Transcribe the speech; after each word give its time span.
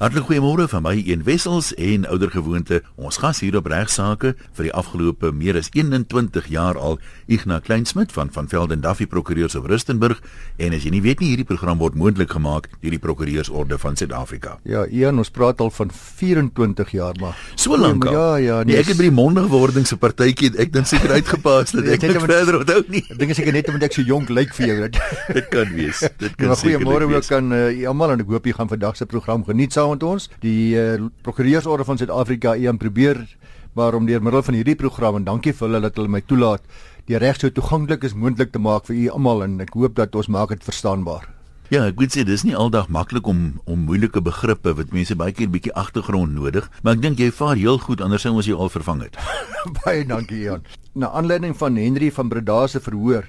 Hartlik 0.00 0.30
goeiemôre 0.30 0.64
van 0.72 0.80
my 0.80 0.94
een 1.04 1.26
wessels 1.26 1.74
en 1.76 2.06
ouer 2.08 2.30
gewoonte. 2.32 2.78
Ons 2.96 3.18
gas 3.20 3.42
hier 3.44 3.58
op 3.58 3.66
regsaake 3.68 4.30
vir 4.56 4.64
die 4.64 4.72
afgelope 4.72 5.28
meer 5.36 5.58
as 5.60 5.66
21 5.76 6.46
jaar 6.48 6.78
al 6.80 6.94
Ignas 7.28 7.66
Kleinsmid 7.66 8.14
van 8.16 8.30
van 8.32 8.46
Velden 8.48 8.80
Duffy 8.80 9.04
Prokureurs 9.04 9.58
op 9.60 9.68
Rustenburg 9.68 10.22
en 10.56 10.72
as 10.72 10.86
jy 10.86 10.94
nie 10.94 11.02
weet 11.04 11.20
nie 11.20 11.28
hierdie 11.34 11.44
program 11.44 11.82
word 11.84 11.98
moontlik 12.00 12.32
gemaak 12.32 12.70
deur 12.80 12.96
die 12.96 13.00
Prokureursorde 13.02 13.76
van 13.82 13.98
Suid-Afrika. 14.00 14.54
Ja, 14.64 14.86
Ian, 14.88 15.20
ons 15.20 15.28
praat 15.28 15.60
al 15.60 15.68
van 15.68 15.92
24 15.92 16.94
jaar 16.96 17.20
maar. 17.20 17.36
So 17.60 17.76
lank 17.76 18.08
al. 18.08 18.16
Ja, 18.16 18.24
ja, 18.40 18.62
nee, 18.64 18.80
ek 18.80 18.94
het 18.94 19.02
by 19.02 19.10
die 19.10 19.12
mondigwording 19.18 19.84
se 19.84 20.00
partytjie 20.00 20.54
ek 20.64 20.72
dink 20.72 20.88
seker 20.88 21.12
uitgepaas 21.18 21.76
dat 21.76 21.92
ek 21.98 22.08
net 22.08 22.22
verder 22.24 22.62
onthou 22.62 22.78
nie. 22.88 23.04
Ek 23.12 23.20
dink 23.20 23.36
seker 23.36 23.52
net 23.52 23.68
omdat 23.68 23.90
ek 23.90 24.00
so 24.00 24.08
jonk 24.08 24.32
lyk 24.32 24.56
vir 24.56 24.70
jou 24.70 24.80
dat 24.86 24.96
dit 25.36 25.52
kan 25.52 25.76
wees. 25.76 26.06
Dit 26.16 26.40
kan 26.40 26.54
ja, 26.54 26.56
seker. 26.56 26.80
Goeiemôre 26.80 27.12
ook 27.12 27.32
aan 27.36 27.52
uh, 27.52 27.88
almal 27.92 28.16
en 28.16 28.24
ek 28.24 28.32
hoop 28.32 28.48
jy 28.48 28.56
gaan 28.56 28.72
vandag 28.72 28.96
se 28.96 29.04
program 29.10 29.44
geniet 29.44 29.76
saam 29.76 29.89
met 29.90 30.02
ons. 30.02 30.30
Die 30.40 30.74
uh, 30.78 31.08
Prokureursorde 31.22 31.84
van 31.84 31.98
Suid-Afrika 31.98 32.54
een 32.56 32.78
probeer 32.78 33.26
maar 33.72 33.94
om 33.94 34.06
deur 34.06 34.22
middel 34.22 34.42
van 34.42 34.54
hierdie 34.54 34.74
program 34.74 35.20
en 35.20 35.24
dankie 35.24 35.52
vir 35.54 35.68
hulle 35.68 35.80
dat 35.84 35.98
hulle 35.98 36.10
my 36.10 36.20
toelaat 36.26 36.64
die 37.10 37.18
reg 37.18 37.38
so 37.38 37.50
toeganklik 37.54 38.04
as 38.06 38.14
moontlik 38.14 38.52
te 38.54 38.62
maak 38.62 38.88
vir 38.88 38.96
u 38.96 39.04
almal 39.14 39.44
en 39.46 39.60
ek 39.62 39.76
hoop 39.78 39.94
dat 39.98 40.14
ons 40.14 40.30
maak 40.30 40.54
dit 40.54 40.66
verstaanbaar. 40.66 41.28
Ja, 41.70 41.84
ek 41.86 42.00
weet 42.02 42.16
sê 42.16 42.24
dis 42.26 42.42
nie 42.42 42.56
aldag 42.58 42.88
maklik 42.90 43.28
om 43.30 43.60
om 43.70 43.84
moeilike 43.86 44.22
begrippe 44.26 44.74
wat 44.74 44.94
mense 44.94 45.14
baie 45.14 45.32
keer 45.32 45.46
'n 45.46 45.54
bietjie 45.54 45.74
agtergrond 45.74 46.34
nodig, 46.34 46.66
maar 46.82 46.94
ek 46.94 47.02
dink 47.02 47.18
jy 47.18 47.30
vaar 47.30 47.56
heel 47.56 47.78
goed 47.78 48.00
anders 48.00 48.22
sou 48.22 48.34
ons 48.34 48.46
jou 48.46 48.58
al 48.58 48.68
vervang 48.68 49.02
het. 49.02 49.14
baie 49.84 50.04
dankie 50.04 50.42
Jan. 50.42 50.64
Na 50.94 51.10
aanleiding 51.10 51.54
van 51.56 51.76
Henry 51.76 52.10
van 52.10 52.28
Breda 52.28 52.66
se 52.66 52.80
verhoor, 52.80 53.24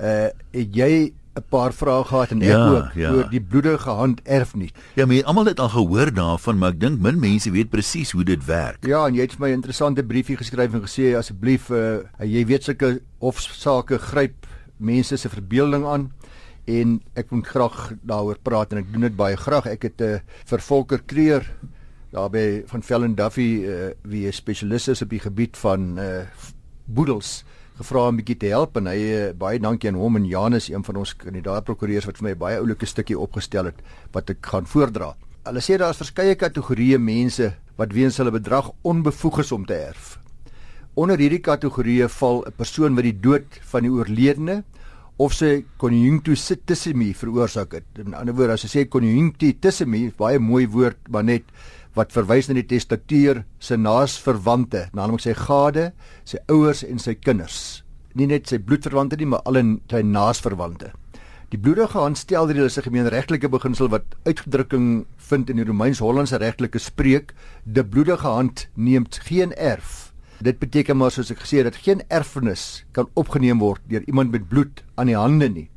uh 0.00 0.28
het 0.52 0.74
jy 0.74 1.12
'n 1.32 1.44
paar 1.48 1.72
vrae 1.72 2.04
gehad 2.04 2.30
en 2.30 2.42
ek 2.42 2.48
ja, 2.48 2.68
ook 2.68 2.92
ja. 2.94 3.10
oor 3.12 3.28
die 3.30 3.40
bloedige 3.40 3.90
hand 3.90 4.20
erf 4.28 4.54
nie. 4.54 4.70
Ja, 4.94 5.06
maar 5.06 5.24
almal 5.24 5.48
het 5.48 5.60
al 5.60 5.68
gehoor 5.72 6.12
daarvan, 6.12 6.58
maar 6.58 6.74
ek 6.74 6.80
dink 6.80 7.00
min 7.00 7.20
mense 7.20 7.50
weet 7.50 7.70
presies 7.70 8.12
hoe 8.12 8.24
dit 8.24 8.44
werk. 8.44 8.84
Ja, 8.86 9.06
en 9.06 9.14
jy 9.14 9.24
het 9.24 9.32
vir 9.32 9.46
my 9.46 9.48
'n 9.48 9.60
interessante 9.60 10.04
briefie 10.04 10.36
geskryf 10.36 10.74
en 10.74 10.84
gesê 10.84 11.16
asseblief 11.16 11.70
uh, 11.70 12.04
jy 12.20 12.44
weet 12.46 12.64
sulke 12.64 13.00
hofsaake 13.18 13.98
gryp 13.98 14.46
mense 14.76 15.16
se 15.16 15.28
verbeelding 15.28 15.86
aan 15.86 16.12
en 16.66 17.00
ek 17.14 17.30
wil 17.30 17.40
graag 17.40 17.92
daaroor 18.02 18.38
praat 18.42 18.72
en 18.72 18.78
ek 18.78 18.92
doen 18.92 19.08
dit 19.08 19.16
baie 19.16 19.36
graag. 19.36 19.66
Ek 19.66 19.82
het 19.82 20.00
'n 20.00 20.04
uh, 20.04 20.20
vir 20.44 20.60
Volker 20.60 21.00
Kreer 21.06 21.48
daarby 22.12 22.62
van 22.66 22.82
Fellen 22.82 23.14
Duffy 23.14 23.64
uh, 23.64 23.90
wie 24.02 24.26
'n 24.26 24.32
spesialis 24.32 24.88
is 24.88 25.02
op 25.02 25.08
die 25.08 25.20
gebied 25.20 25.56
van 25.56 25.98
uh, 25.98 26.28
boedels 26.84 27.44
gevra 27.78 28.08
om 28.08 28.14
'n 28.14 28.20
bietjie 28.20 28.36
te 28.36 28.48
help 28.52 28.76
en 28.76 28.86
hy 28.86 28.98
uh, 28.98 29.32
baie 29.32 29.58
dankie 29.58 29.88
aan 29.88 29.98
hom 29.98 30.16
en 30.16 30.26
Janus 30.26 30.68
een 30.68 30.84
van 30.84 30.96
ons 30.96 31.16
kandidaat 31.16 31.64
prokureurs 31.64 32.06
wat 32.06 32.18
vir 32.18 32.28
my 32.28 32.34
baie 32.34 32.58
oulike 32.58 32.86
stukkie 32.86 33.18
opgestel 33.18 33.64
het 33.64 33.80
wat 34.12 34.30
ek 34.30 34.46
gaan 34.46 34.66
voordra. 34.66 35.14
Hulle 35.44 35.60
sê 35.60 35.78
daar's 35.78 35.98
verskeie 35.98 36.34
kategorieë 36.34 36.98
mense 36.98 37.54
wat 37.76 37.92
weens 37.92 38.16
hulle 38.16 38.30
bedrag 38.30 38.70
onbevoeg 38.82 39.40
is 39.40 39.52
om 39.52 39.64
te 39.66 39.74
erf. 39.74 40.18
Onder 40.94 41.18
hierdie 41.18 41.40
kategorieë 41.40 42.08
val 42.08 42.44
'n 42.46 42.52
persoon 42.56 42.94
wat 42.94 43.04
die 43.04 43.20
dood 43.20 43.58
van 43.72 43.82
die 43.82 43.90
oorledene 43.90 44.64
of 45.16 45.32
sy 45.32 45.64
conjunctivisme 45.78 47.12
veroorsaak 47.14 47.72
het. 47.72 47.84
In 47.98 48.14
ander 48.14 48.34
woorde, 48.34 48.52
as 48.52 48.64
jy 48.64 48.68
sê 48.68 48.88
conjunctivisme, 48.88 50.12
baie 50.16 50.38
mooi 50.38 50.66
woord, 50.66 50.98
maar 51.08 51.24
net 51.24 51.44
wat 51.94 52.12
verwys 52.12 52.48
na 52.48 52.54
die 52.54 52.66
testatuur 52.66 53.44
se 53.60 53.76
naasverwante, 53.76 54.88
naamlik 54.96 55.20
sy 55.20 55.34
gade, 55.36 55.92
sy 56.24 56.38
ouers 56.48 56.82
en 56.84 56.98
sy 56.98 57.14
kinders. 57.14 57.82
Nie 58.14 58.26
net 58.26 58.48
sy 58.48 58.58
bloedverwante 58.58 59.16
nie, 59.16 59.28
maar 59.28 59.44
al 59.48 59.60
in 59.60 59.80
sy 59.90 60.02
naasverwante. 60.02 60.92
Die 61.52 61.60
bloedige 61.60 61.98
handstelreël 62.00 62.64
is 62.64 62.78
'n 62.78 62.88
gemeenregtelike 62.88 63.48
beginsel 63.48 63.88
wat 63.88 64.16
uitdrukking 64.24 65.04
vind 65.16 65.50
in 65.50 65.56
die 65.56 65.64
Romeins-Hollandse 65.64 66.38
regtelike 66.38 66.78
spreek: 66.78 67.34
"De 67.64 67.84
bloedige 67.84 68.26
hand 68.26 68.68
neem 68.74 69.04
geen 69.10 69.52
erf." 69.54 70.12
Dit 70.40 70.58
beteken 70.58 70.96
maar 70.96 71.10
soos 71.10 71.30
ek 71.30 71.38
gesê 71.38 71.60
het 71.60 71.64
dat 71.64 71.76
geen 71.76 72.02
erfenis 72.08 72.84
kan 72.92 73.08
opgeneem 73.14 73.58
word 73.58 73.80
deur 73.86 74.02
iemand 74.06 74.30
met 74.30 74.48
bloed 74.48 74.82
aan 74.94 75.06
die 75.06 75.16
hande 75.16 75.48
nie. 75.48 75.70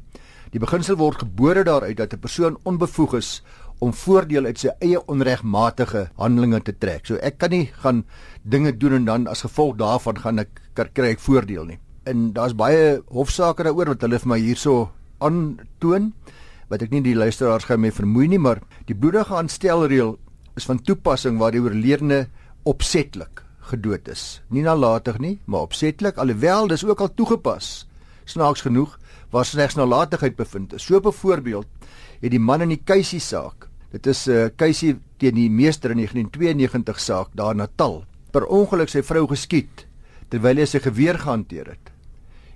Die 0.52 0.60
beginsel 0.60 0.96
word 0.96 1.20
gebore 1.20 1.64
daaruit 1.64 1.98
dat 1.98 2.14
'n 2.14 2.20
persoon 2.20 2.58
onbevoeg 2.64 3.14
is 3.16 3.44
om 3.80 3.94
voordeel 3.94 4.46
uit 4.46 4.60
sy 4.60 4.72
eie 4.84 5.00
onregmatige 5.12 6.08
handelinge 6.20 6.62
te 6.64 6.76
trek. 6.78 7.06
So 7.08 7.20
ek 7.20 7.40
kan 7.42 7.52
nie 7.54 7.66
gaan 7.84 8.04
dinge 8.44 8.74
doen 8.78 9.00
en 9.00 9.08
dan 9.10 9.28
as 9.28 9.44
gevolg 9.46 9.76
daarvan 9.82 10.22
gaan 10.22 10.44
ek 10.46 10.62
kry 10.76 11.12
ek 11.14 11.24
voordeel 11.24 11.66
nie. 11.66 11.80
En 12.06 12.32
daar's 12.34 12.56
baie 12.56 13.02
hofsaake 13.12 13.66
daaroor 13.66 13.96
wat 13.96 14.06
hulle 14.06 14.20
vir 14.22 14.32
my 14.32 14.40
hierso 14.40 14.90
aantoon 15.24 16.14
wat 16.70 16.82
ek 16.82 16.94
nie 16.94 17.04
die 17.06 17.18
luisteraars 17.18 17.68
gaan 17.70 17.84
mee 17.84 17.94
vermoei 17.94 18.28
nie, 18.30 18.42
maar 18.42 18.62
die 18.90 18.98
bloedige 18.98 19.36
aanstelreël 19.38 20.16
is 20.58 20.66
van 20.66 20.82
toepassing 20.82 21.38
waar 21.38 21.54
die 21.54 21.62
oorledene 21.62 22.26
opsetlik 22.66 23.44
gedood 23.70 24.08
is. 24.10 24.42
Nie 24.50 24.64
nalatig 24.66 25.20
nie, 25.22 25.36
maar 25.46 25.68
opsetlik 25.68 26.18
alhoewel 26.22 26.70
dis 26.70 26.86
ook 26.86 27.02
al 27.02 27.14
toegepas. 27.14 27.86
Snaaks 28.26 28.66
genoeg 28.66 28.96
waar 29.36 29.46
slegs 29.46 29.76
nalatigheid 29.76 30.36
bevind 30.40 30.74
is. 30.78 30.86
So 30.88 31.02
byvoorbeeld 31.04 31.68
het 32.22 32.32
die 32.32 32.40
man 32.40 32.64
in 32.64 32.72
die 32.72 32.84
Keisie 32.84 33.20
saak. 33.20 33.68
Dit 33.92 34.08
is 34.08 34.28
'n 34.28 34.32
uh, 34.32 34.50
Keisie 34.56 34.96
teen 35.18 35.36
die 35.36 35.50
meester 35.50 35.92
in 35.92 35.98
1992 35.98 37.00
saak 37.00 37.28
daar 37.36 37.52
in 37.52 37.58
Natal. 37.58 38.06
Per 38.32 38.46
ongeluk 38.46 38.90
sy 38.90 39.02
vrou 39.04 39.28
geskiet 39.28 39.88
terwyl 40.30 40.58
hy 40.58 40.66
sy 40.66 40.80
geweer 40.80 41.20
gehanteer 41.20 41.68
het. 41.68 41.92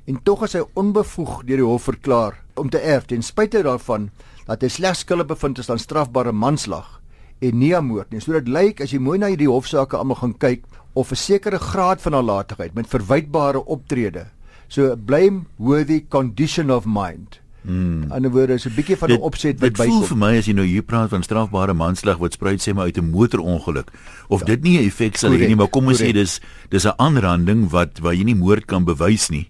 En 0.07 0.23
tog 0.23 0.44
is 0.44 0.53
hy 0.53 0.63
onbevoeg 0.73 1.44
deur 1.44 1.57
die 1.57 1.66
hof 1.66 1.84
verklaar 1.84 2.44
om 2.56 2.69
te 2.69 2.79
erf 2.79 3.06
ten 3.06 3.22
spyte 3.22 3.63
daarvan 3.63 4.09
dat 4.47 4.61
hy 4.61 4.67
slegs 4.67 5.00
skuldig 5.00 5.28
bevind 5.28 5.59
is 5.59 5.69
aan 5.69 5.79
strafbare 5.79 6.31
manslag 6.31 7.01
en 7.40 7.59
nie 7.59 7.75
aan 7.75 7.85
moord 7.85 8.11
nie. 8.11 8.22
So 8.22 8.31
dit 8.34 8.47
lyk 8.47 8.81
as 8.81 8.91
jy 8.91 9.00
mooi 9.00 9.19
na 9.19 9.28
hierdie 9.28 9.51
hofsaake 9.51 9.97
almal 9.97 10.16
gaan 10.16 10.38
kyk 10.38 10.63
of 10.96 11.11
'n 11.11 11.16
sekere 11.16 11.59
graad 11.59 12.01
van 12.01 12.11
nalatigheid 12.11 12.73
met 12.73 12.88
verwytbare 12.88 13.66
optrede. 13.66 14.25
So 14.69 14.96
blame 14.96 15.47
worthy 15.57 16.06
condition 16.07 16.72
of 16.72 16.85
mind 16.85 17.40
Hmm. 17.62 18.07
'n 18.09 18.31
woorde 18.31 18.53
is 18.53 18.66
'n 18.66 18.74
bietjie 18.74 18.97
van 18.97 19.12
'n 19.12 19.19
opset 19.19 19.59
wat 19.59 19.74
bykom. 19.74 19.85
Dit 19.85 19.94
voel 19.94 20.07
vir 20.07 20.18
my 20.18 20.38
as 20.38 20.46
jy 20.46 20.53
nou 20.53 20.66
hier 20.66 20.84
praat 20.84 21.09
van 21.09 21.24
strafbare 21.24 21.74
manslag 21.74 22.18
wat 22.18 22.34
spruit 22.34 22.62
sê 22.62 22.74
maar 22.74 22.85
uit 22.85 22.97
'n 22.97 23.09
motorongeluk 23.09 23.91
of 24.28 24.40
ja. 24.40 24.46
dit 24.46 24.62
nie 24.63 24.78
'n 24.79 24.85
effek 24.88 25.18
sal 25.18 25.31
hê 25.31 25.47
nie, 25.47 25.56
maar 25.56 25.68
kom 25.68 25.88
ons 25.88 26.02
sê 26.02 26.12
dis 26.13 26.40
dis 26.69 26.85
'n 26.85 26.94
aanranding 26.97 27.69
wat 27.69 28.00
waar 28.00 28.13
jy 28.13 28.24
nie 28.24 28.35
moord 28.35 28.66
kan 28.66 28.84
bewys 28.84 29.29
nie. 29.29 29.50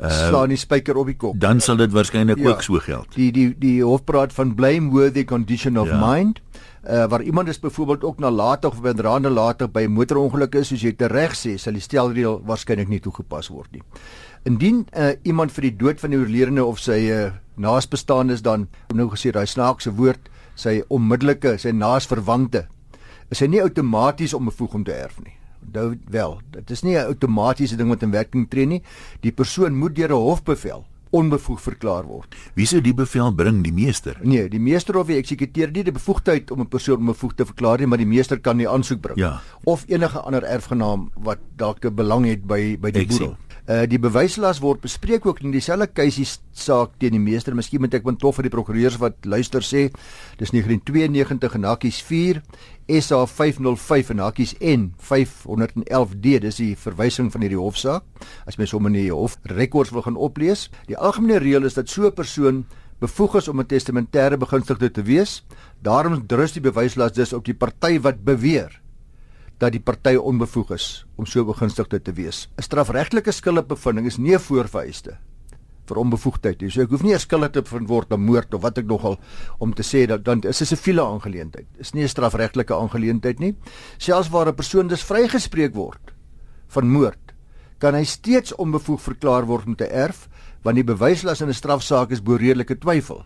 Uh, 0.00 0.28
slaan 0.28 0.48
die 0.48 0.56
spyker 0.56 0.96
op 0.96 1.06
die 1.06 1.16
kop. 1.16 1.40
Dan 1.40 1.60
sal 1.60 1.76
dit 1.76 1.90
waarskynlik 1.90 2.38
ja, 2.38 2.48
ook 2.48 2.62
so 2.62 2.78
geld. 2.78 3.14
Die 3.14 3.32
die 3.32 3.54
die 3.58 3.82
hof 3.82 4.04
praat 4.04 4.32
van 4.32 4.54
blameworthy 4.54 5.24
condition 5.24 5.78
of 5.78 5.88
ja. 5.88 6.14
mind. 6.14 6.40
Uh, 6.88 7.04
waar 7.06 7.22
iemand 7.22 7.48
is 7.48 7.58
byvoorbeeld 7.58 8.04
ook 8.04 8.18
nalatig 8.18 8.70
of 8.70 8.80
bedraande 8.80 9.28
later 9.28 9.70
by 9.70 9.86
motorongeluk 9.90 10.54
is 10.54 10.68
soos 10.68 10.80
jy 10.80 10.92
te 10.96 11.06
reg 11.06 11.34
sê, 11.34 11.56
sal 11.58 11.72
die 11.72 11.82
stelreël 11.82 12.38
waarskynlik 12.46 12.88
nie 12.88 13.00
toegepas 13.00 13.48
word 13.48 13.72
nie. 13.72 13.82
Indien 14.48 14.86
uh, 14.96 15.12
iemand 15.28 15.52
vir 15.52 15.68
die 15.68 15.76
dood 15.76 16.00
van 16.00 16.14
die 16.14 16.18
oorledene 16.18 16.64
of 16.64 16.80
sy 16.80 16.98
uh, 17.12 17.32
naasbestaandes 17.60 18.40
dan 18.46 18.68
nou 18.96 19.10
gesê 19.12 19.32
daai 19.34 19.46
snaakse 19.46 19.92
woord 19.98 20.30
sy 20.58 20.80
onmiddellike 20.94 21.58
sy 21.60 21.74
naasverwante 21.76 22.64
is 23.28 23.42
hy 23.44 23.50
nie 23.52 23.60
outomaties 23.60 24.32
onbevoeg 24.38 24.78
om 24.78 24.84
te 24.86 24.94
erf 24.96 25.18
nie. 25.20 25.34
Onthou 25.68 25.88
wel, 26.14 26.38
dit 26.54 26.70
is 26.70 26.82
nie 26.82 26.96
'n 26.96 27.10
outomatiese 27.12 27.76
ding 27.76 27.90
wat 27.92 28.02
in 28.02 28.10
werking 28.10 28.48
tree 28.48 28.66
nie. 28.66 28.82
Die 29.20 29.32
persoon 29.32 29.76
moet 29.76 29.94
deur 29.96 30.08
'n 30.08 30.24
hofbevel 30.30 30.86
onbevoeg 31.10 31.60
verklaar 31.60 32.04
word. 32.04 32.34
Wie 32.54 32.66
sou 32.66 32.80
die 32.80 32.94
bevel 32.94 33.32
bring, 33.34 33.62
die 33.64 33.72
meester? 33.72 34.18
Nee, 34.22 34.48
die 34.48 34.60
meester 34.60 34.96
of 34.96 35.06
die 35.06 35.16
eksekuteur 35.16 35.70
nie 35.72 35.84
die 35.84 35.92
bevoegdheid 35.92 36.50
om 36.50 36.60
'n 36.60 36.68
persoon 36.68 36.98
onbevoeg 36.98 37.34
te 37.34 37.44
verklaar 37.44 37.78
nie, 37.78 37.86
maar 37.86 37.98
die 37.98 38.06
meester 38.06 38.40
kan 38.40 38.56
die 38.56 38.68
aansoek 38.68 39.00
bring. 39.00 39.18
Ja. 39.18 39.40
Of 39.64 39.84
enige 39.88 40.20
ander 40.20 40.42
erfgenaam 40.42 41.10
wat 41.16 41.38
dalk 41.56 41.84
'n 41.84 41.94
belang 41.94 42.26
het 42.26 42.46
by 42.46 42.76
by 42.80 42.90
die 42.90 43.06
boedel. 43.06 43.36
Uh 43.68 43.82
die 43.84 43.98
bewyslas 44.00 44.62
word 44.64 44.80
bespreek 44.80 45.26
ook 45.28 45.42
in 45.44 45.52
dieselfde 45.52 45.90
keisie 45.92 46.24
saak 46.56 46.94
teen 47.02 47.12
die 47.12 47.20
meester. 47.20 47.52
Miskien 47.52 47.82
moet 47.84 47.98
ek 47.98 48.06
van 48.06 48.16
tof 48.16 48.38
vir 48.38 48.46
die 48.46 48.52
prokureurs 48.54 48.96
wat 49.02 49.28
luister 49.28 49.60
sê. 49.60 49.90
Dis 50.40 50.54
1992 50.54 51.58
en 51.58 51.66
hakkies 51.68 51.98
4 52.08 52.40
SA 53.04 53.26
505 53.28 54.14
en 54.14 54.24
hakkies 54.24 54.56
N 54.64 54.88
511D. 55.10 56.38
Dis 56.46 56.62
die 56.62 56.70
verwysing 56.80 57.28
van 57.34 57.44
hierdie 57.44 57.60
hofsaak. 57.60 58.08
As 58.48 58.56
mens 58.56 58.72
hom 58.72 58.88
in 58.88 58.96
die 58.96 59.12
hof 59.12 59.36
rekords 59.52 59.92
wil 59.92 60.06
gaan 60.08 60.16
oplees, 60.16 60.70
die 60.88 60.96
algemene 60.96 61.36
reël 61.44 61.68
is 61.68 61.76
dat 61.76 61.92
so 61.92 62.08
'n 62.08 62.16
persoon 62.16 62.64
bevoeg 63.04 63.36
is 63.36 63.48
om 63.48 63.60
'n 63.60 63.68
testamentêre 63.68 64.40
begunstigde 64.40 64.90
te 64.90 65.02
wees. 65.02 65.44
Daarom 65.82 66.26
drus 66.26 66.56
die 66.56 66.64
bewyslas 66.64 67.12
dus 67.12 67.32
op 67.36 67.44
die 67.44 67.54
party 67.54 68.00
wat 68.00 68.24
beweer 68.24 68.80
dat 69.58 69.72
die 69.74 69.82
party 69.82 70.14
onbevoeg 70.16 70.70
is 70.76 71.06
om 71.16 71.26
so 71.26 71.44
begunstigde 71.44 72.00
te 72.02 72.12
wees. 72.12 72.48
'n 72.56 72.62
Strafregtelike 72.62 73.32
skuldbevinding 73.32 74.06
is 74.06 74.18
nie 74.18 74.34
'n 74.34 74.40
voorvereiste 74.40 75.18
vir 75.88 75.96
onbevoegdheid 75.96 76.60
nie. 76.60 76.70
So 76.70 76.82
ek 76.82 76.90
hoef 76.90 77.02
nie 77.02 77.16
skuldig 77.18 77.52
te 77.52 77.62
bevind 77.62 77.88
word 77.88 78.12
aan 78.12 78.20
moord 78.20 78.54
of 78.54 78.62
wat 78.62 78.78
ek 78.78 78.86
nogal 78.86 79.18
om 79.58 79.72
te 79.74 79.82
sê 79.82 80.06
dat 80.06 80.24
dan 80.24 80.42
is 80.42 80.58
dit 80.58 80.68
'n 80.68 80.76
siviele 80.76 81.02
aangeleentheid. 81.02 81.66
Is 81.78 81.94
nie 81.94 82.02
'n 82.02 82.08
strafregtelike 82.08 82.74
aangeleentheid 82.74 83.38
nie. 83.40 83.56
Selfs 83.98 84.30
waar 84.30 84.48
'n 84.48 84.54
persoon 84.54 84.88
dus 84.88 85.02
vrygespreek 85.02 85.74
word 85.74 86.12
van 86.68 86.88
moord, 86.88 87.34
kan 87.78 87.94
hy 87.94 88.04
steeds 88.04 88.54
onbevoeg 88.54 89.00
verklaar 89.00 89.46
word 89.46 89.66
om 89.66 89.76
te 89.76 89.86
erf 89.86 90.28
want 90.62 90.76
die 90.76 90.84
bewyslas 90.84 91.40
in 91.40 91.48
'n 91.48 91.54
strafsaak 91.54 92.10
is 92.10 92.22
bo 92.22 92.36
redelike 92.36 92.78
twyfel. 92.78 93.24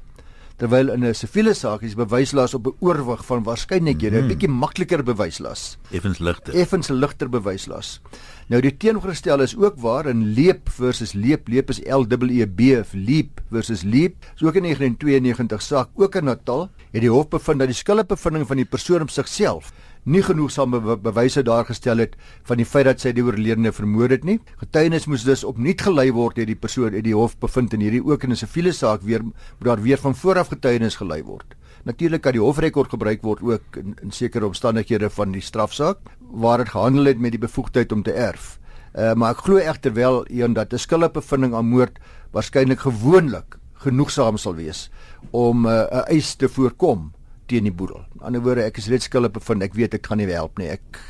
Terwyl 0.57 0.93
in 0.93 1.05
'n 1.05 1.15
siviele 1.15 1.55
saak 1.55 1.83
is 1.83 1.95
bewyslas 1.95 2.55
op 2.55 2.67
'n 2.67 2.77
oorwig 2.81 3.25
van 3.25 3.43
waarskynlikhede 3.43 4.11
'n 4.11 4.15
mm 4.15 4.19
-hmm. 4.21 4.29
bietjie 4.29 4.49
makliker 4.49 5.03
bewyslas. 5.03 5.79
Effens 5.91 6.19
ligter. 6.19 6.55
Effens 6.55 6.89
ligter 6.89 7.29
bewyslas. 7.29 8.01
Nou 8.49 8.61
die 8.61 8.77
teenoorgestel 8.77 9.41
is 9.41 9.57
ook 9.57 9.79
waar 9.81 10.07
in 10.07 10.35
leep 10.35 10.69
versus 10.69 11.13
leep, 11.13 11.49
leep 11.49 11.71
is 11.71 11.81
L 11.87 12.05
E 12.29 12.47
B 12.47 12.61
of 12.81 12.93
leep 12.93 13.41
versus 13.51 13.83
leep. 13.83 14.15
So 14.35 14.47
ook 14.47 14.55
in 14.55 14.63
1992 14.63 15.63
saak 15.63 15.89
ook 15.95 16.15
in 16.15 16.25
Natal 16.25 16.69
het 16.91 17.01
die 17.01 17.11
hof 17.11 17.29
bevind 17.29 17.59
dat 17.59 17.69
die 17.69 17.77
skuldbevinding 17.77 18.47
van 18.47 18.57
die 18.57 18.65
persoon 18.69 19.01
op 19.01 19.11
sigself 19.11 19.73
nie 20.05 20.23
genoegsame 20.23 20.81
be 20.83 20.97
bewyse 20.99 21.43
daar 21.47 21.65
gestel 21.65 22.03
het 22.03 22.17
van 22.49 22.59
die 22.59 22.67
feit 22.67 22.89
dat 22.89 23.01
sy 23.01 23.13
die 23.15 23.23
oorledene 23.23 23.73
vermoor 23.73 24.11
het 24.11 24.25
nie. 24.27 24.41
Getuienis 24.59 25.07
moes 25.07 25.23
dus 25.23 25.45
opnuut 25.47 25.81
gelei 25.81 26.11
word 26.13 26.37
deur 26.37 26.49
die 26.49 26.59
persoon 26.59 26.95
uit 26.95 27.05
die 27.07 27.15
hof 27.15 27.37
bevind 27.39 27.75
en 27.75 27.85
hierdie 27.85 28.03
ook 28.03 28.25
in 28.25 28.33
'n 28.33 28.37
siviele 28.37 28.73
saak 28.73 29.03
weer 29.03 29.23
moet 29.23 29.37
daar 29.61 29.83
weer 29.83 29.99
van 29.99 30.15
vooraf 30.15 30.49
getuienis 30.49 30.97
gelei 30.97 31.23
word. 31.23 31.55
Natuurlik 31.85 32.23
kan 32.23 32.33
die 32.33 32.41
hofrekord 32.41 32.91
gebruik 32.91 33.23
word 33.23 33.43
ook 33.43 33.77
in, 33.77 33.97
in 34.03 34.11
sekere 34.11 34.47
omstandighede 34.47 35.11
van 35.11 35.33
die 35.33 35.41
strafsaak 35.41 35.99
waar 36.31 36.59
dit 36.59 36.69
gehandel 36.69 37.05
het 37.05 37.19
met 37.19 37.31
die 37.31 37.41
bevoegdheid 37.41 37.93
om 37.93 38.03
te 38.03 38.13
erf. 38.13 38.59
Uh, 38.95 39.15
maar 39.15 39.31
ek 39.31 39.45
glo 39.47 39.57
egter 39.57 39.93
wel 39.93 40.25
een 40.29 40.53
dat 40.53 40.73
'n 40.73 40.79
skuldbevinding 40.79 41.55
aan 41.55 41.67
moord 41.67 41.99
waarskynlik 42.31 42.81
gewoonlik 42.81 43.59
genoegsaam 43.75 44.37
sal 44.37 44.55
wees 44.55 44.91
om 45.31 45.67
uh, 45.67 45.87
'n 45.91 46.05
eis 46.07 46.35
te 46.35 46.49
voorkom 46.49 47.13
teen 47.53 47.69
die 47.69 47.75
boedel. 47.75 48.03
In 48.17 48.27
ander 48.29 48.43
woorde, 48.45 48.67
ek 48.69 48.81
is 48.81 48.89
reeds 48.93 49.09
skuldig 49.11 49.35
bevind. 49.37 49.65
Ek 49.67 49.77
weet 49.77 49.99
ek 49.99 50.09
gaan 50.09 50.23
nie 50.23 50.31
help 50.33 50.61
nie. 50.61 50.73
Ek 50.73 51.01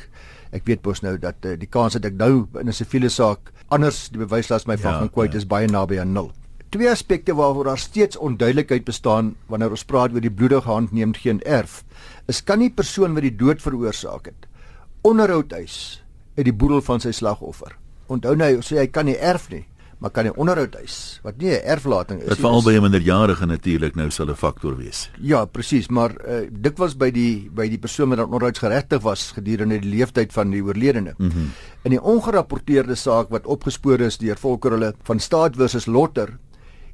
ek 0.53 0.67
weet 0.69 0.83
mos 0.85 1.01
nou 1.01 1.15
dat 1.17 1.47
uh, 1.49 1.55
die 1.57 1.69
kans 1.71 1.95
dat 1.97 2.05
ek 2.05 2.17
nou 2.19 2.45
in 2.61 2.69
'n 2.69 2.75
siviele 2.77 3.09
saak 3.09 3.49
anders 3.73 4.09
die 4.13 4.21
bewyslas 4.21 4.67
my 4.69 4.75
ja, 4.77 4.83
van 4.83 4.99
gaan 4.99 5.09
kwyt 5.09 5.33
ja. 5.33 5.41
is 5.41 5.47
baie 5.49 5.67
naby 5.67 5.97
aan 5.99 6.13
nul. 6.13 6.29
Twee 6.69 6.89
aspekte 6.89 7.33
waaroor 7.33 7.65
daar 7.65 7.81
steeds 7.81 8.17
onduidelikheid 8.17 8.85
bestaan 8.85 9.35
wanneer 9.49 9.73
ons 9.73 9.85
praat 9.85 10.13
oor 10.13 10.21
die 10.21 10.29
bloedige 10.29 10.69
hand 10.69 10.91
neem 10.91 11.13
geen 11.13 11.41
erf, 11.41 11.83
is 12.27 12.43
kan 12.43 12.59
nie 12.59 12.69
persoon 12.69 13.13
wat 13.13 13.25
die 13.25 13.35
dood 13.35 13.61
veroorsaak 13.61 14.29
het 14.29 14.45
onderhoud 15.01 15.51
eis 15.53 16.03
uit 16.37 16.45
die 16.45 16.53
boedel 16.55 16.81
van 16.81 17.01
sy 17.03 17.11
slagoffer. 17.11 17.75
Onthou 18.07 18.35
nou, 18.35 18.61
sê 18.61 18.77
hy 18.77 18.87
kan 18.87 19.05
nie 19.05 19.17
erf 19.17 19.49
nie 19.49 19.65
maar 20.03 20.11
kan 20.11 20.27
hy 20.27 20.33
onderhoud 20.35 20.73
eis 20.81 20.95
wat 21.23 21.37
nie 21.39 21.53
'n 21.55 21.63
erflating 21.63 22.19
is 22.19 22.25
nie. 22.27 22.35
Dit 22.35 22.43
veral 22.43 22.63
by 22.63 22.73
'n 22.75 22.83
minderjarige 22.83 23.45
natuurlik 23.45 23.95
nou 23.95 24.09
sal 24.11 24.27
'n 24.27 24.35
faktor 24.35 24.75
wees. 24.75 25.09
Ja, 25.19 25.45
presies, 25.45 25.87
maar 25.87 26.11
uh, 26.27 26.49
dit 26.51 26.77
was 26.77 26.97
by 26.97 27.09
die 27.09 27.49
by 27.49 27.69
die 27.69 27.79
persoon 27.79 28.09
wat 28.09 28.19
onderhoudsgeregtig 28.19 29.01
was 29.01 29.31
gedurende 29.31 29.79
die 29.79 29.89
leeftyd 29.89 30.33
van 30.33 30.49
die 30.49 30.61
oorledene. 30.61 31.13
Mm 31.17 31.29
-hmm. 31.29 31.51
In 31.83 31.91
die 31.91 32.01
ongerapporteerde 32.01 32.95
saak 32.95 33.29
wat 33.29 33.47
opgespoor 33.47 34.01
is 34.01 34.17
deur 34.17 34.35
Volker 34.37 34.71
hulle 34.71 34.93
van 35.03 35.19
Staat 35.19 35.55
versus 35.55 35.85
Lotter 35.85 36.37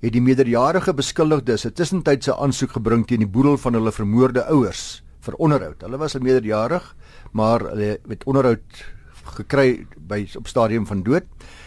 het 0.02 0.14
die 0.14 0.22
minderjarige 0.22 0.94
beskuldigdes 0.94 1.66
'n 1.66 1.74
tussentydse 1.74 2.38
aansoek 2.38 2.72
gebring 2.72 3.08
teen 3.08 3.20
die 3.20 3.28
boedel 3.28 3.58
van 3.58 3.74
hulle 3.74 3.92
vermoorde 3.92 4.46
ouers 4.46 5.04
vir 5.22 5.34
onderhoud. 5.34 5.82
Hulle 5.82 5.98
was 5.98 6.16
al 6.16 6.22
minderjarig, 6.22 6.96
maar 7.32 7.60
hulle 7.60 8.00
het 8.08 8.24
onderhoud 8.24 8.86
gekry 9.24 9.86
by 9.98 10.28
op 10.38 10.48
stadium 10.48 10.86
van 10.86 11.04
dood. 11.04 11.24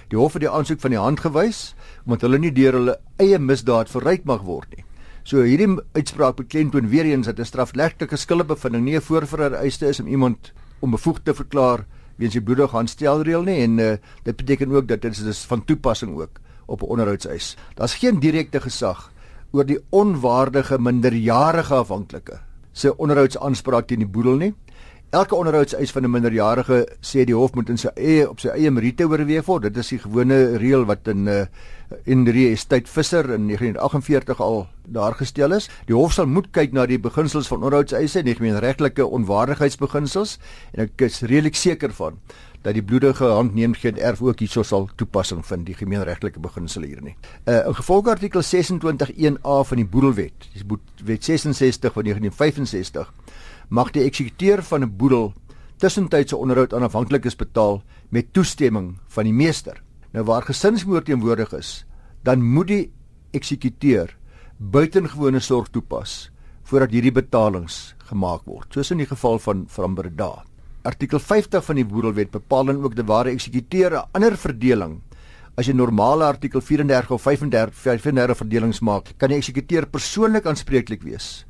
Die 0.09 0.19
hof 0.19 0.33
het 0.33 0.43
die 0.43 0.51
aansoek 0.51 0.81
van 0.81 0.91
die 0.91 1.01
hand 1.01 1.21
gewys 1.21 1.75
omdat 2.05 2.21
hulle 2.27 2.39
nie 2.39 2.53
deur 2.53 2.73
hulle 2.73 2.97
eie 3.23 3.39
misdaad 3.39 3.91
verryk 3.91 4.25
mag 4.25 4.43
word 4.43 4.69
nie. 4.77 4.85
So 5.23 5.45
hierdie 5.47 5.79
uitspraak 5.95 6.37
beklemtoon 6.37 6.89
weer 6.91 7.05
eens 7.05 7.27
dat 7.27 7.39
'n 7.39 7.45
strafregtelike 7.45 8.17
skuldbevinding 8.17 8.85
nie 8.85 8.97
'n 8.97 9.01
voorvereiste 9.01 9.87
is 9.87 10.01
om 10.01 10.07
iemand 10.07 10.53
onbevoegd 10.81 11.25
te 11.25 11.35
verklaar 11.35 11.87
weens 12.17 12.33
die 12.33 12.43
bloedige 12.43 12.77
handstelreël 12.77 13.43
nie 13.43 13.61
en 13.63 13.79
uh, 13.79 13.93
dit 14.23 14.37
beteken 14.37 14.73
ook 14.73 14.89
dat 14.89 15.03
dit 15.03 15.19
is 15.19 15.45
van 15.45 15.65
toepassing 15.65 16.19
ook 16.21 16.41
op 16.67 16.83
'n 16.83 16.87
onderhoudseis. 16.87 17.57
Daar's 17.75 17.95
geen 17.95 18.21
direkte 18.21 18.61
gesag 18.61 19.13
oor 19.53 19.67
die 19.67 19.79
onwaardige 19.91 20.79
minderjarige 20.79 21.75
afhanklike 21.75 22.41
se 22.73 22.97
onderhoudsaanspraak 22.97 23.87
teen 23.87 23.99
die 23.99 24.09
boedel 24.09 24.37
nie. 24.37 24.55
Elke 25.13 25.37
onderhoudseis 25.37 25.91
van 25.93 26.05
'n 26.05 26.11
minderjarige 26.11 26.89
sê 27.05 27.25
die 27.29 27.35
hof 27.37 27.53
moet 27.55 27.69
in 27.69 27.77
sy 27.77 27.91
eie 27.97 28.29
op 28.29 28.41
sy 28.41 28.49
eie 28.49 28.71
meriete 28.71 29.05
oorweeg 29.05 29.45
word. 29.45 29.63
Dit 29.63 29.77
is 29.77 29.89
die 29.89 29.99
gewone 29.99 30.57
reël 30.57 30.87
wat 30.89 31.09
in 31.09 31.27
uh, 31.29 31.45
in 32.05 32.25
die 32.25 32.49
estate 32.49 32.89
Visser 32.89 33.29
in 33.35 33.47
1948 33.47 34.41
al 34.41 34.67
daar 34.89 35.13
gestel 35.13 35.53
is. 35.53 35.69
Die 35.85 35.95
hof 35.95 36.13
sal 36.13 36.27
moet 36.27 36.49
kyk 36.51 36.73
na 36.73 36.87
die 36.87 36.99
beginsels 36.99 37.47
van 37.47 37.61
onderhoudseise, 37.61 38.23
nie 38.23 38.35
gemeenregtelike 38.35 39.05
onwaardigheidsbeginsels 39.07 40.39
en 40.73 40.87
ek 40.87 41.05
is 41.05 41.21
redelik 41.21 41.61
seker 41.61 41.93
van 41.93 42.17
dat 42.63 42.73
die 42.73 42.83
bloedige 42.83 43.25
hand 43.25 43.55
neem 43.55 43.75
geen 43.75 43.99
erf 43.99 44.23
ook 44.23 44.39
hierso 44.39 44.63
sal 44.63 44.89
toepassing 44.97 45.45
vind 45.45 45.67
die 45.67 45.77
gemeenregtelike 45.77 46.41
beginsel 46.41 46.83
hier 46.89 47.03
nie. 47.03 47.17
Uh 47.45 47.67
in 47.67 47.75
gevolg 47.75 48.09
artikel 48.09 48.41
26.1a 48.41 49.61
van 49.69 49.77
die 49.77 49.87
Boedelwet, 49.87 50.49
dis 50.55 50.65
wet 51.05 51.25
66 51.25 51.93
van 51.93 52.03
1965 52.03 53.13
mag 53.69 53.91
die 53.91 54.05
eksekuteur 54.05 54.63
van 54.63 54.83
'n 54.83 54.97
boedel 54.97 55.33
tussentydse 55.83 56.37
onderhoud 56.37 56.75
aan 56.75 56.87
afhanklikes 56.87 57.37
betaal 57.37 57.83
met 58.09 58.33
toestemming 58.33 58.99
van 59.09 59.25
die 59.25 59.35
meester. 59.35 59.83
Nou 60.13 60.25
waar 60.25 60.43
gesinsmoord 60.43 61.05
teenwoordig 61.05 61.53
is, 61.53 61.85
dan 62.23 62.43
moet 62.43 62.67
die 62.67 62.93
eksekuteur 63.33 64.17
buitengewone 64.59 65.41
sorg 65.41 65.71
toepas 65.75 66.31
voordat 66.63 66.93
hierdie 66.95 67.13
betalings 67.13 67.95
gemaak 68.11 68.45
word, 68.47 68.69
soos 68.73 68.93
in 68.95 68.99
die 69.03 69.09
geval 69.11 69.39
van 69.39 69.65
van 69.69 69.95
Breda. 69.95 70.45
Artikel 70.83 71.19
50 71.19 71.65
van 71.65 71.77
die 71.77 71.87
Boedelwet 71.87 72.31
bepaal 72.31 72.65
dan 72.65 72.85
ook 72.85 72.95
dat 72.97 73.07
waar 73.07 73.27
'n 73.27 73.35
eksekuteur 73.35 73.93
'n 73.93 74.07
ander 74.13 74.37
verdeling 74.37 75.01
as 75.57 75.67
jy 75.67 75.75
normale 75.75 76.25
artikel 76.25 76.61
34 76.61 77.11
of 77.11 77.23
35 77.23 77.75
35 77.75 78.37
verdelings 78.37 78.81
maak, 78.81 79.13
kan 79.19 79.29
die 79.29 79.37
eksekuteur 79.37 79.87
persoonlik 79.87 80.47
aanspreeklik 80.47 81.03
wees 81.03 81.45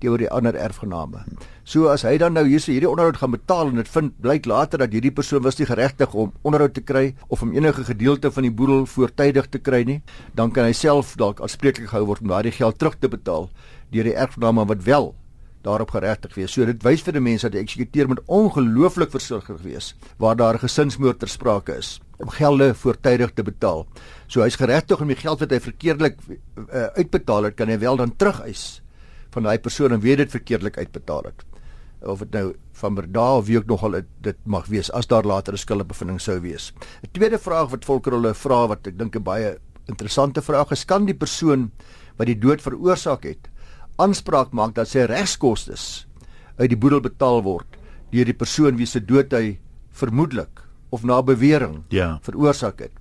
teenoor 0.00 0.22
die 0.22 0.30
ander 0.30 0.56
erfgename. 0.56 1.24
So 1.68 1.90
as 1.92 2.04
hy 2.06 2.16
dan 2.18 2.34
nou 2.38 2.46
hier 2.48 2.62
sê 2.62 2.74
hierdie 2.74 2.90
onderhoud 2.90 3.20
gaan 3.20 3.34
betaal 3.34 3.72
en 3.72 3.80
dit 3.82 3.92
vind 3.92 4.14
blyk 4.24 4.48
later 4.48 4.82
dat 4.84 4.94
hierdie 4.94 5.12
persoon 5.14 5.44
was 5.44 5.58
nie 5.58 5.68
geregtig 5.68 6.14
om 6.14 6.32
onderhoud 6.42 6.74
te 6.74 6.84
kry 6.84 7.14
of 7.28 7.42
om 7.42 7.52
enige 7.52 7.84
gedeelte 7.84 8.32
van 8.32 8.46
die 8.48 8.54
boedel 8.54 8.86
voortydig 8.86 9.50
te 9.52 9.60
kry 9.60 9.82
nie, 9.84 10.00
dan 10.34 10.52
kan 10.54 10.68
hy 10.68 10.72
self 10.72 11.16
dalk 11.20 11.42
aanspreeklik 11.44 11.90
gehou 11.92 12.06
word 12.12 12.24
om 12.24 12.32
daardie 12.32 12.54
geld 12.54 12.78
terug 12.78 12.98
te 12.98 13.10
betaal 13.12 13.50
deur 13.92 14.04
die 14.04 14.16
erfgename 14.16 14.66
wat 14.68 14.84
wel 14.84 15.14
daarop 15.66 15.90
geregtig 15.90 16.34
wees. 16.38 16.52
So 16.54 16.66
dit 16.68 16.82
wys 16.86 17.02
vir 17.04 17.18
die 17.18 17.24
mense 17.24 17.48
dat 17.48 17.56
die 17.56 17.62
eksekuteur 17.62 18.10
moet 18.10 18.24
ongelooflik 18.26 19.12
versigtig 19.12 19.62
wees 19.64 19.92
waar 20.22 20.36
daar 20.38 20.58
gesinsmoord 20.62 21.20
ter 21.20 21.30
sprake 21.32 21.78
is 21.78 21.98
om 22.18 22.30
gelde 22.34 22.72
voortydig 22.74 23.32
te 23.34 23.44
betaal. 23.46 23.84
So 24.26 24.42
hy's 24.42 24.58
geregtig 24.58 25.00
om 25.00 25.10
die 25.10 25.18
geld 25.18 25.42
wat 25.44 25.54
hy 25.54 25.60
verkeerdelik 25.62 26.18
uh, 26.28 26.88
uitbetaal 26.98 27.50
het, 27.50 27.58
kan 27.58 27.70
hy 27.70 27.78
wel 27.78 28.00
dan 28.00 28.14
terugeis 28.16 28.80
van 29.30 29.42
daai 29.42 29.58
persoon 29.58 29.92
en 29.92 30.00
weet 30.00 30.16
dit 30.16 30.30
verkeerdelik 30.30 30.78
uitbetaal 30.78 31.30
het 31.30 31.44
of 32.06 32.18
dit 32.18 32.30
nou 32.30 32.54
van 32.78 32.94
Berda 32.94 33.36
of 33.36 33.46
wie 33.46 33.56
ook 33.58 33.66
nogal 33.66 33.90
dit, 33.90 34.06
dit 34.22 34.36
mag 34.46 34.66
wees 34.70 34.90
as 34.94 35.06
daar 35.06 35.26
later 35.26 35.52
'n 35.52 35.58
skuldbevinding 35.58 36.20
sou 36.20 36.40
wees. 36.40 36.72
'n 37.02 37.10
Tweede 37.12 37.38
vraag 37.38 37.70
wat 37.70 37.84
Volker 37.84 38.12
hulle 38.12 38.34
vra 38.34 38.66
wat 38.68 38.86
ek 38.86 38.98
dink 38.98 39.16
'n 39.16 39.22
baie 39.22 39.58
interessante 39.86 40.42
vraag 40.42 40.70
is, 40.70 40.84
kan 40.84 41.06
die 41.06 41.14
persoon 41.14 41.72
wat 42.16 42.26
die 42.26 42.38
dood 42.38 42.62
veroorsaak 42.62 43.24
het 43.24 43.48
aanspraak 43.98 44.52
maak 44.52 44.74
dat 44.74 44.88
sy 44.88 45.06
regskoste 45.10 45.74
uit 46.58 46.70
die 46.70 46.78
boedel 46.78 47.00
betaal 47.00 47.42
word 47.42 47.78
deur 48.12 48.24
die 48.24 48.36
persoon 48.36 48.76
wie 48.76 48.86
se 48.86 49.00
dood 49.00 49.32
hy 49.32 49.58
vermoedelik 49.90 50.62
of 50.90 51.04
na 51.04 51.20
bewering 51.22 51.82
ja. 51.92 52.18
veroorsaak 52.22 52.80
het. 52.80 52.92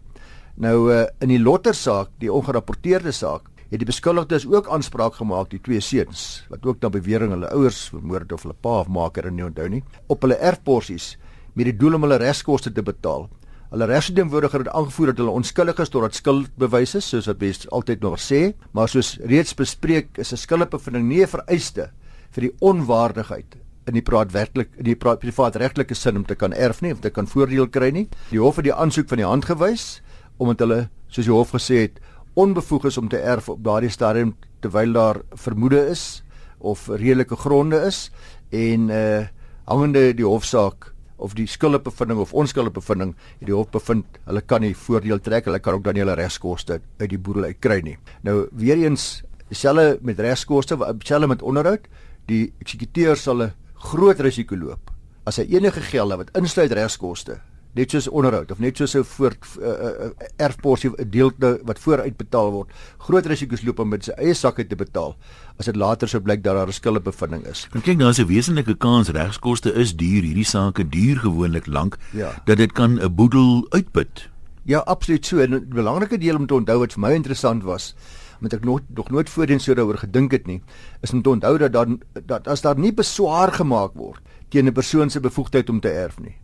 Nou 0.58 0.92
uh, 0.92 1.06
in 1.24 1.30
die 1.30 1.40
Lotter 1.40 1.76
saak, 1.78 2.10
die 2.20 2.32
ongerapporteerde 2.34 3.14
saak, 3.16 3.46
het 3.72 3.80
die 3.82 3.88
beskuldigdes 3.90 4.46
ook 4.48 4.70
aanspraak 4.72 5.18
gemaak 5.20 5.50
die 5.52 5.60
twee 5.64 5.82
seuns 5.84 6.46
wat 6.52 6.66
ook 6.66 6.82
na 6.82 6.90
bewering 6.90 7.34
hulle 7.36 7.50
ouers 7.52 7.90
vermoord 7.92 8.32
of 8.32 8.46
hulle 8.46 8.56
pa 8.56 8.80
of 8.84 8.88
maker 8.88 9.28
en 9.28 9.36
nie 9.36 9.48
onthou 9.48 9.68
nie 9.70 9.84
op 10.08 10.24
hulle 10.24 10.38
erfporsies 10.40 11.16
met 11.58 11.68
die 11.68 11.76
doel 11.76 11.98
om 11.98 12.06
hulle 12.06 12.20
regskoste 12.22 12.72
te 12.72 12.84
betaal. 12.86 13.26
Hulle 13.68 13.88
regsdienwoordiger 13.90 14.64
het 14.64 14.70
aangevoer 14.72 15.12
dat 15.12 15.18
hulle 15.24 15.36
onskuldig 15.36 15.80
is 15.84 15.92
totdat 15.92 16.16
skuld 16.16 16.52
bewys 16.62 16.96
is 16.96 17.10
soos 17.12 17.28
wat 17.28 17.40
bes 17.42 17.66
altyd 17.76 18.06
nog 18.06 18.20
sê, 18.22 18.54
maar 18.72 18.88
soos 18.88 19.18
reeds 19.26 19.58
bespreek 19.58 20.18
is 20.18 20.32
'n 20.32 20.38
skuldbevinding 20.38 21.08
nie 21.08 21.24
'n 21.24 21.28
vereiste 21.28 21.92
vir 22.32 22.42
die 22.42 22.56
onwaardigheid 22.62 23.58
in 23.88 23.94
die 23.94 24.02
praat 24.02 24.32
werklik 24.32 24.70
in 24.78 24.86
die 24.86 24.96
praat 24.96 25.20
privaat 25.20 25.56
regtelike 25.56 25.96
sin 25.96 26.18
om 26.18 26.26
te 26.26 26.36
kan 26.36 26.54
erf 26.54 26.82
nie 26.82 26.94
of 26.94 27.00
te 27.00 27.10
kan 27.10 27.28
voordeel 27.28 27.68
kry 27.68 27.90
nie. 27.90 28.08
Die 28.30 28.40
hof 28.40 28.56
het 28.56 28.66
die 28.66 28.74
aansoek 28.74 29.10
van 29.10 29.18
die 29.18 29.28
hand 29.28 29.46
gewys 29.46 30.02
omdat 30.38 30.60
hulle 30.60 30.90
soos 31.08 31.26
die 31.26 31.34
hof 31.34 31.52
gesê 31.52 31.82
het 31.88 32.00
onbevoeg 32.38 32.86
is 32.86 32.98
om 32.98 33.10
te 33.10 33.18
erf 33.18 33.50
op 33.50 33.64
daardie 33.66 33.90
stadium 33.90 34.36
terwyl 34.62 34.94
daar 34.94 35.22
vermoede 35.34 35.88
is 35.90 36.24
of 36.58 36.88
redelike 36.88 37.36
gronde 37.36 37.82
is 37.90 38.12
en 38.50 38.90
uh 38.90 39.26
hangende 39.68 40.14
die 40.16 40.24
hofsaak 40.26 40.94
of 41.18 41.34
die 41.36 41.48
skuldbevinding 41.50 42.22
of 42.24 42.34
onskuldbevinding 42.38 43.10
het 43.40 43.50
die 43.50 43.56
hof 43.56 43.68
bevind 43.74 44.20
hulle 44.30 44.44
kan 44.48 44.64
nie 44.64 44.76
voordeel 44.78 45.20
trek 45.20 45.50
hulle 45.50 45.60
kan 45.60 45.76
ook 45.76 45.84
dan 45.84 46.00
hulle 46.00 46.16
regskoste 46.16 46.78
uit 47.02 47.10
die 47.12 47.20
boedel 47.20 47.50
uit 47.50 47.60
kry 47.60 47.82
nie. 47.84 47.98
Nou 48.24 48.46
weer 48.56 48.80
eens 48.80 49.26
dieselfde 49.50 49.98
met 50.08 50.22
regskoste 50.24 50.78
dieselfde 50.78 51.28
met 51.34 51.44
onderhoud 51.44 51.90
die 52.32 52.54
eksekuteur 52.62 53.18
sal 53.18 53.44
'n 53.44 53.54
groot 53.76 54.20
risiko 54.20 54.56
loop. 54.56 54.92
As 55.26 55.38
hy 55.38 55.48
enige 55.50 55.82
gelde 55.82 56.18
wat 56.18 56.32
insluit 56.38 56.72
regskoste 56.72 57.42
net 57.78 57.94
soos 57.94 58.08
onderhoud 58.10 58.52
of 58.52 58.60
net 58.64 58.78
soos 58.78 58.96
'n 58.96 59.04
voort 59.04 59.46
uh, 59.62 59.68
uh, 59.68 60.10
erfporsie 60.38 60.90
'n 60.90 61.10
deelte 61.10 61.60
wat 61.64 61.80
vooruitbetaal 61.80 62.52
word, 62.52 62.70
groot 62.98 63.26
risiko's 63.26 63.64
loop 63.64 63.80
om 63.80 63.90
met 63.90 64.04
sy 64.04 64.14
eie 64.18 64.34
sakke 64.34 64.68
te 64.68 64.76
betaal 64.76 65.16
as 65.60 65.66
dit 65.66 65.76
later 65.76 66.08
sou 66.08 66.22
blyk 66.22 66.44
dat 66.44 66.56
daar 66.56 66.68
'n 66.68 66.74
skuldbevinding 66.74 67.46
is. 67.46 67.68
En 67.74 67.82
kyk, 67.82 68.00
daar's 68.00 68.20
'n 68.20 68.28
wesenlike 68.28 68.78
kans 68.78 69.10
regskoste 69.10 69.74
is 69.74 69.96
duur, 69.96 70.24
hierdie 70.24 70.46
sake 70.46 70.90
duur 70.90 71.18
gewoonlik 71.20 71.68
lank 71.68 71.98
ja. 72.14 72.42
dat 72.46 72.58
dit 72.58 72.72
kan 72.72 73.00
'n 73.00 73.16
boedel 73.16 73.66
uitput. 73.70 74.30
Ja, 74.64 74.80
absoluut 74.80 75.26
so. 75.26 75.40
En 75.40 75.54
'n 75.54 75.68
belangrike 75.70 76.18
deel 76.18 76.36
om 76.36 76.46
te 76.48 76.54
onthou 76.54 76.80
wat 76.80 76.94
vir 76.94 77.02
my 77.02 77.14
interessant 77.14 77.64
was, 77.64 77.96
want 78.40 78.54
ek 78.54 78.66
nog 78.66 78.82
nog 78.96 79.10
nooit 79.10 79.30
voorheen 79.30 79.60
so 79.60 79.74
daaroor 79.74 79.98
gedink 79.98 80.32
het 80.32 80.48
nie, 80.48 80.62
is 81.02 81.14
om 81.14 81.22
te 81.22 81.30
onthou 81.30 81.58
dat 81.58 81.74
dan 81.74 82.02
dat 82.26 82.48
as 82.48 82.62
daar 82.62 82.80
nie 82.80 82.94
beswaar 82.94 83.52
gemaak 83.52 83.94
word 83.94 84.22
teen 84.50 84.68
'n 84.68 84.74
persoon 84.74 85.10
se 85.10 85.20
bevoegdheid 85.20 85.70
om 85.70 85.80
te 85.80 85.90
erf 85.90 86.20
nie, 86.20 86.36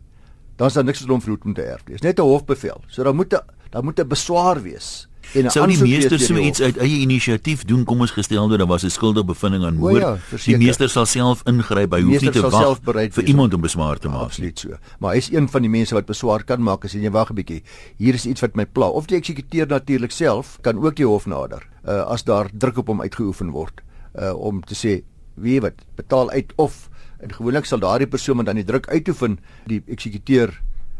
dan 0.55 0.67
is 0.67 0.73
daar 0.73 0.83
niks 0.83 1.05
om 1.05 1.21
vir 1.21 1.37
hom 1.41 1.53
te 1.53 1.61
erf 1.61 1.85
nie. 1.85 1.95
Dit 1.95 2.03
is 2.03 2.07
net 2.09 2.19
'n 2.19 2.29
hofbevel. 2.29 2.81
So 2.87 3.03
dan 3.03 3.15
moet 3.15 3.33
'n 3.33 3.41
dan 3.71 3.83
moet 3.83 3.99
'n 3.99 4.07
beswaar 4.07 4.61
wees. 4.61 5.07
En 5.31 5.49
sou 5.51 5.63
die 5.67 5.79
meester 5.79 6.19
so 6.19 6.37
iets 6.37 6.61
uit 6.61 6.77
eie 6.77 6.99
inisiatief 7.01 7.63
doen 7.65 7.83
kom 7.87 8.03
ons 8.05 8.11
gestel 8.11 8.47
dat 8.51 8.59
daar 8.59 8.67
was 8.67 8.83
'n 8.83 8.89
skuldige 8.89 9.25
bevinding 9.25 9.63
aan 9.65 9.75
moord. 9.75 10.01
Ja, 10.01 10.17
die 10.45 10.57
meester 10.57 10.89
sal 10.89 11.05
self 11.05 11.41
ingryp. 11.45 11.91
Hy 11.91 12.01
hoef 12.01 12.21
nie 12.21 12.29
te 12.29 12.49
wag 12.49 12.79
vir 12.83 13.23
iemand 13.23 13.53
om 13.53 13.61
beswaar 13.61 13.97
te 13.97 14.09
maak. 14.09 14.21
Absoluut 14.21 14.59
so. 14.59 14.69
Maar 14.99 15.11
hy 15.11 15.17
is 15.17 15.31
een 15.31 15.49
van 15.49 15.61
die 15.61 15.69
mense 15.69 15.93
wat 15.93 16.05
beswaar 16.05 16.43
kan 16.43 16.61
maak 16.61 16.85
as 16.85 16.91
jy 16.91 17.09
wag 17.09 17.29
'n 17.29 17.35
bietjie. 17.35 17.63
Hier 17.97 18.13
is 18.13 18.25
iets 18.25 18.41
wat 18.41 18.55
my 18.55 18.65
pla. 18.65 18.87
Of 18.87 19.05
die 19.05 19.17
eksekuteur 19.17 19.67
natuurlik 19.67 20.11
self 20.11 20.57
kan 20.61 20.77
ook 20.77 20.95
die 20.95 21.05
hof 21.07 21.25
nader. 21.25 21.67
Uh, 21.87 22.01
as 22.01 22.23
daar 22.23 22.49
druk 22.53 22.77
op 22.77 22.87
hom 22.87 23.01
uitgeoefen 23.01 23.49
word 23.49 23.81
uh, 24.19 24.33
om 24.33 24.63
te 24.63 24.75
sê 24.75 25.03
wie 25.35 25.61
wat 25.61 25.85
betaal 25.95 26.29
uit 26.29 26.53
of 26.55 26.89
en 27.19 27.33
gewoonlik 27.33 27.65
sal 27.65 27.79
daardie 27.79 28.07
persoon 28.07 28.37
wat 28.37 28.45
dan 28.45 28.55
die 28.55 28.67
druk 28.67 28.87
uitoefen 28.87 29.39
die 29.67 29.83
eksekuteur 29.87 30.53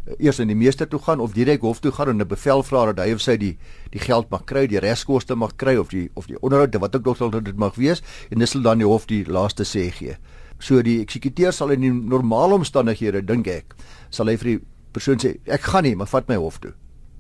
Eh, 0.04 0.26
eers 0.26 0.42
in 0.44 0.50
die 0.52 0.56
meester 0.56 0.88
toe 0.88 1.00
gaan 1.00 1.22
of 1.24 1.32
direk 1.32 1.62
hof 1.64 1.80
toe 1.80 1.92
gaan 1.92 2.10
en 2.10 2.22
'n 2.22 2.28
bevel 2.28 2.64
vra 2.64 2.92
dat 2.92 3.06
hy 3.06 3.14
of 3.14 3.22
sy 3.22 3.38
die 3.38 3.58
die 3.92 4.00
geld 4.00 4.30
mag 4.30 4.44
kry, 4.44 4.68
die 4.68 4.80
reskoste 4.80 5.36
mag 5.36 5.56
kry 5.56 5.76
of 5.78 5.90
die 5.90 6.10
of 6.14 6.28
die 6.28 6.40
onderhoud 6.42 6.76
wat 6.76 6.96
ook 6.96 7.20
nog 7.20 7.44
dit 7.44 7.58
mag 7.58 7.76
wees 7.76 8.02
en 8.30 8.40
dis 8.40 8.52
sal 8.52 8.62
dan 8.62 8.78
die 8.78 8.88
hof 8.88 9.06
die 9.08 9.24
laaste 9.26 9.64
sê 9.64 9.92
gee. 9.92 10.18
So 10.60 10.82
die 10.82 11.00
eksekuteur 11.00 11.54
sal 11.54 11.72
in 11.72 11.82
die 11.82 11.92
normale 11.92 12.54
omstandighede 12.54 13.26
dink 13.26 13.48
ek 13.48 13.76
sal 14.10 14.28
hy 14.28 14.36
vir 14.38 14.50
die 14.50 14.60
persoon 14.92 15.20
sê 15.20 15.38
ek 15.46 15.62
gaan 15.62 15.84
nie, 15.84 15.96
maar 15.96 16.08
vat 16.08 16.28
my 16.28 16.36
hof 16.36 16.60
toe. 16.60 16.74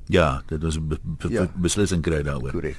Ja, 0.07 0.41
dit 0.47 0.63
'n 0.63 0.87
be 0.87 0.97
be 1.03 1.29
ja. 1.29 1.47
beslissing 1.55 2.01
kry 2.01 2.23
daaroor. 2.23 2.51
Korrek. 2.51 2.75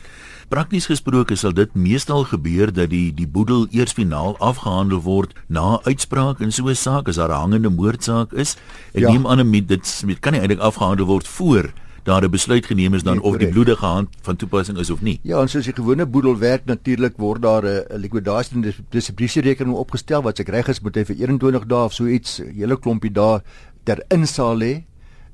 Prakties 0.49 0.87
gesproke 0.87 1.37
sal 1.37 1.53
dit 1.53 1.75
meestal 1.75 2.25
gebeur 2.25 2.73
dat 2.73 2.91
die 2.91 3.15
die 3.15 3.27
boedel 3.27 3.67
eers 3.71 3.93
finaal 3.93 4.37
afgehandel 4.39 5.01
word 5.03 5.33
na 5.47 5.81
uitspraak 5.83 6.41
in 6.41 6.53
so 6.53 6.69
'n 6.69 6.75
saak 6.75 7.09
as 7.09 7.17
daar 7.17 7.31
'n 7.31 7.41
hangende 7.41 7.71
moordsaak 7.71 8.33
is. 8.33 8.57
Ek 8.93 9.01
ja. 9.01 9.11
neem 9.11 9.27
aan 9.27 9.51
dit 9.51 9.67
dit 10.07 10.21
kan 10.21 10.33
nie 10.33 10.41
eintlik 10.41 10.61
afgehandel 10.61 11.07
word 11.07 11.29
voor 11.29 11.73
daar 12.05 12.23
'n 12.23 12.31
besluit 12.31 12.67
geneem 12.67 12.95
is 12.95 13.03
dan 13.03 13.17
nee, 13.17 13.23
of 13.25 13.37
die 13.37 13.49
bloedige 13.49 13.85
hand 13.85 14.09
van 14.23 14.37
toepassing 14.37 14.79
is 14.79 14.91
of 14.91 15.01
nie. 15.01 15.19
Ja, 15.23 15.41
en 15.41 15.49
soos 15.49 15.65
die 15.65 15.73
gewone 15.73 16.07
boedel 16.07 16.39
werk 16.39 16.65
natuurlik 16.65 17.17
word 17.17 17.43
daar 17.43 17.65
'n 17.65 17.99
liquidasie 17.99 18.63
en 18.63 18.75
distribusie 18.89 19.43
rekening 19.43 19.77
opgestel 19.77 20.23
wat 20.23 20.39
ek 20.39 20.49
reg 20.49 20.69
is 20.69 20.81
moet 20.81 20.95
hy 20.95 21.05
vir 21.05 21.17
21 21.17 21.67
dae 21.67 21.85
of 21.85 21.93
so 21.93 22.07
iets 22.07 22.43
hele 22.57 22.79
klompie 22.79 23.13
dae 23.13 23.41
ter 23.83 24.05
insaal 24.09 24.57
lê 24.57 24.85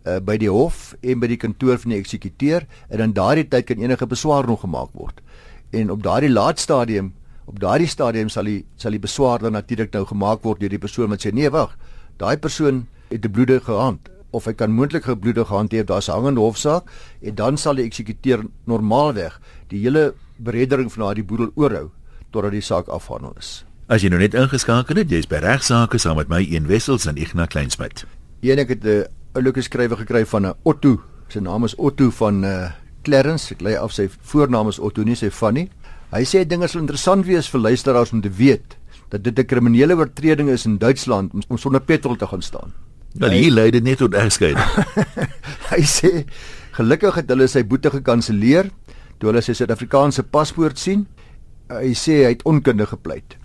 uh, 0.04 0.18
by 0.18 0.36
die 0.40 0.50
hof 0.50 0.94
en 1.00 1.20
by 1.20 1.26
die 1.26 1.38
kantoor 1.40 1.78
van 1.78 1.94
die 1.94 2.00
eksekuteur 2.00 2.66
en 2.88 2.98
dan 2.98 3.12
daardie 3.12 3.48
tyd 3.48 3.66
kan 3.68 3.82
enige 3.82 4.06
beswaar 4.06 4.46
nog 4.46 4.60
gemaak 4.60 4.92
word. 4.92 5.20
En 5.70 5.90
op 5.90 6.02
daardie 6.02 6.30
laat 6.30 6.58
stadium, 6.58 7.12
op 7.46 7.60
daardie 7.60 7.88
stadium 7.88 8.28
sal 8.28 8.44
die 8.44 8.64
sal 8.76 8.90
die 8.90 9.02
beswaar 9.02 9.38
dan 9.38 9.52
natuurlik 9.52 9.92
nou 9.92 10.06
gemaak 10.06 10.42
word 10.42 10.60
deur 10.60 10.72
die 10.72 10.82
persoon 10.82 11.10
wat 11.10 11.26
sê 11.26 11.32
nee 11.32 11.50
wag, 11.50 11.76
daai 12.16 12.36
persoon 12.36 12.86
het 13.10 13.24
'n 13.24 13.30
bloedige 13.30 13.72
hand 13.72 14.08
of 14.30 14.44
hy 14.44 14.52
kan 14.52 14.70
moontlik 14.70 15.04
hand 15.04 15.72
hê, 15.72 15.84
daar's 15.84 16.08
'n 16.08 16.12
hangende 16.12 16.40
hofsaak 16.40 16.84
en 17.22 17.34
dan 17.34 17.56
sal 17.56 17.74
die 17.74 17.84
eksekuteur 17.84 18.44
normaalweg 18.64 19.40
die 19.68 19.80
hele 19.80 20.14
bereddering 20.36 20.92
van 20.92 21.04
daardie 21.04 21.24
boedel 21.24 21.50
oorhou 21.54 21.90
totdat 22.30 22.52
die 22.52 22.60
saak 22.60 22.88
afhandel 22.88 23.34
is. 23.38 23.64
As 23.88 24.02
jy 24.02 24.08
nou 24.08 24.20
net 24.20 24.34
ingeskakel 24.34 24.96
het, 24.96 25.10
jy's 25.10 25.26
by 25.26 25.36
regsaake 25.42 25.98
saam 25.98 26.16
met 26.16 26.28
my 26.28 26.46
een 26.46 26.66
wessels 26.66 27.06
en 27.06 27.16
Ignas 27.16 27.48
Kleinsmid. 27.48 28.04
Een 28.40 28.58
ek 28.58 28.68
het 28.68 28.84
'n 28.84 29.04
uh, 29.34 29.38
'n 29.38 29.42
leuke 29.42 29.62
skrywe 29.62 29.96
gekry 29.96 30.26
van 30.26 30.46
'n 30.46 30.54
Otto. 30.62 31.00
Sy 31.28 31.38
naam 31.38 31.64
is 31.64 31.74
Otto 31.76 32.10
van 32.10 32.44
uh 32.44 32.70
Clarence. 33.02 33.54
Ek 33.54 33.60
lê 33.60 33.76
af 33.78 33.92
sy 33.92 34.08
voornaam 34.08 34.68
is 34.68 34.78
Otto, 34.78 35.02
nie 35.02 35.16
sy 35.16 35.30
van 35.30 35.54
nie. 35.54 35.68
Hy 36.12 36.24
sê 36.26 36.44
dinge 36.44 36.68
sal 36.68 36.82
interessant 36.82 37.24
wees 37.26 37.48
vir 37.48 37.60
luisteraars 37.60 38.12
om 38.12 38.20
te 38.20 38.30
weet 38.30 38.76
dat 39.10 39.22
dit 39.22 39.38
'n 39.38 39.46
kriminele 39.46 39.96
oortreding 39.96 40.48
is 40.48 40.66
in 40.66 40.78
Duitsland 40.78 41.32
om, 41.32 41.42
om 41.48 41.58
sonder 41.58 41.80
petrol 41.80 42.16
te 42.16 42.26
gaan 42.26 42.42
staan. 42.42 42.72
Wel 43.14 43.30
hier 43.30 43.52
lê 43.52 43.70
dit 43.70 43.82
net 43.82 43.98
tot 43.98 44.14
egskeiding. 44.14 44.66
hy 45.74 45.82
sê 45.82 46.24
gelukkig 46.72 47.14
het 47.14 47.28
hulle 47.28 47.48
sy 47.48 47.64
boete 47.66 47.90
gekanselleer 47.90 48.70
toe 49.18 49.30
hulle 49.30 49.42
sy 49.42 49.52
Suid-Afrikaanse 49.52 50.22
paspoort 50.22 50.78
sien. 50.78 51.06
Hy 51.68 51.94
sê 51.94 52.24
hy 52.24 52.34
het 52.34 52.42
onkundig 52.42 52.88
gepleit. 52.88 53.39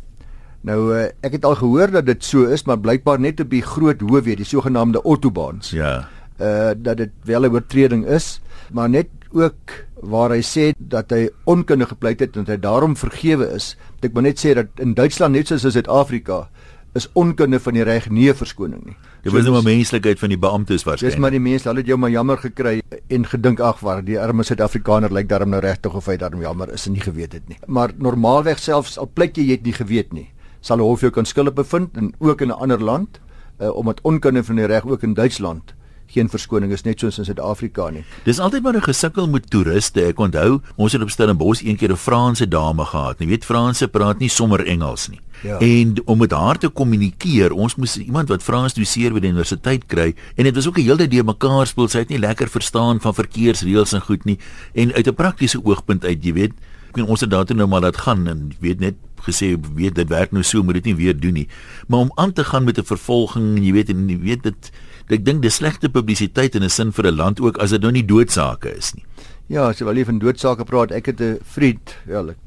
Nou 0.65 0.79
uh, 0.95 1.05
ek 1.25 1.37
het 1.37 1.45
al 1.45 1.57
gehoor 1.59 1.93
dat 1.93 2.07
dit 2.09 2.23
so 2.25 2.49
is, 2.49 2.65
maar 2.65 2.81
blykbaar 2.81 3.21
net 3.21 3.41
op 3.43 3.51
die 3.53 3.61
groot 3.61 4.01
hoofweg, 4.01 4.39
die 4.41 4.49
sogenaamde 4.49 5.03
autobahns. 5.05 5.69
Ja. 5.75 6.07
Uh 6.41 6.73
dat 6.75 6.97
dit 6.97 7.11
wel 7.23 7.45
'n 7.45 7.53
oortreding 7.53 8.05
is, 8.05 8.41
maar 8.73 8.89
net 8.89 9.07
ook 9.31 9.85
waar 10.01 10.29
hy 10.29 10.41
sê 10.41 10.73
dat 10.77 11.09
hy 11.09 11.29
onkundig 11.45 11.87
gepleit 11.87 12.19
het 12.19 12.35
en 12.35 12.45
hy 12.47 12.57
daarom 12.57 12.95
vergewe 12.97 13.53
is. 13.53 13.77
Ek 14.01 14.13
moet 14.13 14.23
net 14.23 14.39
sê 14.39 14.53
dat 14.53 14.67
in 14.79 14.93
Duitsland 14.93 15.33
net 15.33 15.47
soos 15.47 15.63
in 15.63 15.71
Suid-Afrika 15.71 16.49
is 16.93 17.07
onkunde 17.13 17.59
van 17.59 17.73
die 17.73 17.83
reg 17.83 18.09
nie 18.09 18.29
'n 18.29 18.35
verskoning 18.35 18.85
nie. 18.85 18.97
Dit 19.23 19.31
was 19.31 19.43
so, 19.43 19.51
nou 19.51 19.61
maar 19.61 19.71
menslikheid 19.71 20.19
van 20.19 20.29
die 20.29 20.37
beamptes 20.37 20.83
waarskynlik. 20.83 21.13
Dis 21.13 21.21
maar 21.21 21.31
die 21.31 21.39
mense, 21.39 21.67
hulle 21.67 21.79
het 21.79 21.87
jou 21.87 21.97
maar 21.97 22.09
jammer 22.09 22.37
gekry 22.37 22.81
en 23.07 23.25
gedink 23.25 23.59
ag, 23.59 23.79
waar 23.79 24.03
die 24.03 24.19
arme 24.19 24.43
Suid-Afrikaner 24.43 25.11
lyk 25.11 25.27
daarom 25.27 25.49
nou 25.49 25.61
regtig 25.61 25.93
of 25.93 26.05
hy 26.05 26.17
daarom 26.17 26.41
jammer 26.41 26.73
is 26.73 26.85
en 26.85 26.93
nie 26.93 27.01
geweet 27.01 27.33
het 27.33 27.47
nie. 27.47 27.57
Maar 27.67 27.91
normaalweg 27.97 28.59
selfs 28.59 28.97
al 28.97 29.11
pleit 29.13 29.37
jy 29.37 29.43
jy 29.43 29.51
het 29.51 29.63
nie 29.63 29.73
geweet 29.73 30.13
nie 30.13 30.34
sal 30.65 30.77
'n 30.77 30.87
hof 30.89 31.01
jou 31.05 31.11
kan 31.11 31.25
skuldig 31.25 31.53
bevind 31.53 31.97
en 31.97 32.13
ook 32.19 32.41
in 32.41 32.47
'n 32.49 32.61
ander 32.63 32.81
land 32.81 33.19
uh, 33.61 33.75
omdat 33.75 34.01
onkunde 34.01 34.43
van 34.43 34.55
die 34.55 34.65
reg 34.65 34.85
ook 34.85 35.03
in 35.03 35.13
Duitsland 35.13 35.73
geen 36.07 36.29
verskoning 36.29 36.71
is 36.71 36.83
net 36.85 36.99
soos 36.99 37.17
in 37.17 37.25
Suid-Afrika 37.25 37.89
nie. 37.89 38.03
Dis 38.23 38.39
altyd 38.39 38.63
maar 38.63 38.75
'n 38.75 38.81
gesukkel 38.81 39.27
met 39.27 39.49
toeriste. 39.49 40.01
Ek 40.05 40.19
onthou, 40.19 40.61
ons 40.75 40.91
het 40.91 41.01
op 41.01 41.09
Stellenbosch 41.09 41.63
eendag 41.63 41.89
'n 41.89 41.95
Franse 41.95 42.47
dame 42.47 42.85
gehad. 42.85 43.19
Jy 43.19 43.27
weet 43.27 43.45
Franse 43.45 43.87
praat 43.87 44.19
nie 44.19 44.29
sommer 44.29 44.65
Engels 44.65 45.07
nie. 45.09 45.19
Ja. 45.43 45.57
En 45.59 45.95
om 46.05 46.17
met 46.17 46.31
haar 46.31 46.57
te 46.57 46.69
kommunikeer, 46.69 47.51
ons 47.51 47.75
moes 47.75 47.97
iemand 47.97 48.29
wat 48.29 48.43
Frans 48.43 48.73
doseer 48.73 49.13
by 49.13 49.19
die 49.19 49.29
universiteit 49.29 49.85
kry 49.85 50.15
en 50.35 50.43
dit 50.43 50.55
was 50.55 50.67
ook 50.67 50.77
'n 50.77 50.81
hele 50.81 51.07
deur 51.07 51.25
mekaar 51.25 51.67
speel. 51.67 51.87
Sy 51.87 51.97
het 51.97 52.09
nie 52.09 52.19
lekker 52.19 52.47
verstaan 52.47 53.01
van 53.01 53.13
verkeersreëls 53.13 53.93
en 53.93 54.01
goed 54.01 54.25
nie. 54.25 54.39
En 54.73 54.93
uit 54.93 55.07
'n 55.07 55.13
praktiese 55.13 55.65
oogpunt 55.65 56.05
uit, 56.05 56.23
jy 56.23 56.33
weet, 56.33 56.53
ek 56.89 56.95
weet 56.95 57.07
ons 57.07 57.21
het 57.21 57.29
daartoe 57.29 57.55
nou 57.55 57.67
maar 57.67 57.81
laat 57.81 57.97
gaan 57.97 58.27
en 58.27 58.51
weet 58.59 58.79
net 58.79 58.93
gesê 59.27 59.55
weet 59.75 59.95
dit 59.95 60.09
werk 60.09 60.31
nou 60.31 60.43
so 60.43 60.63
moet 60.63 60.79
dit 60.79 60.85
nie 60.85 60.95
weer 60.95 61.19
doen 61.19 61.33
nie. 61.33 61.47
Maar 61.87 61.99
om 61.99 62.11
aan 62.15 62.33
te 62.33 62.43
gaan 62.43 62.63
met 62.63 62.77
'n 62.77 62.83
vervolging 62.85 63.59
jy 63.59 63.71
weet 63.73 63.89
en 63.89 64.09
jy 64.09 64.19
weet 64.19 64.43
dit 64.43 64.71
ek 65.09 65.25
dink 65.25 65.41
dis 65.41 65.55
slegte 65.55 65.89
publisiteit 65.89 66.55
in 66.55 66.63
'n 66.63 66.69
sin 66.69 66.91
vir 66.91 67.07
'n 67.07 67.15
land 67.15 67.41
ook 67.41 67.57
as 67.57 67.69
dit 67.69 67.81
nou 67.81 67.91
nie 67.91 68.05
doodsake 68.05 68.77
is 68.77 68.93
nie. 68.93 69.05
Ja 69.47 69.69
as 69.69 69.79
jy 69.79 69.85
wel 69.85 70.05
van 70.05 70.19
doodsake 70.19 70.65
praat 70.65 70.91
ek 70.91 71.05
het 71.05 71.21
'n 71.21 71.39
vriend 71.43 71.95
ja 72.07 72.21
ek 72.21 72.37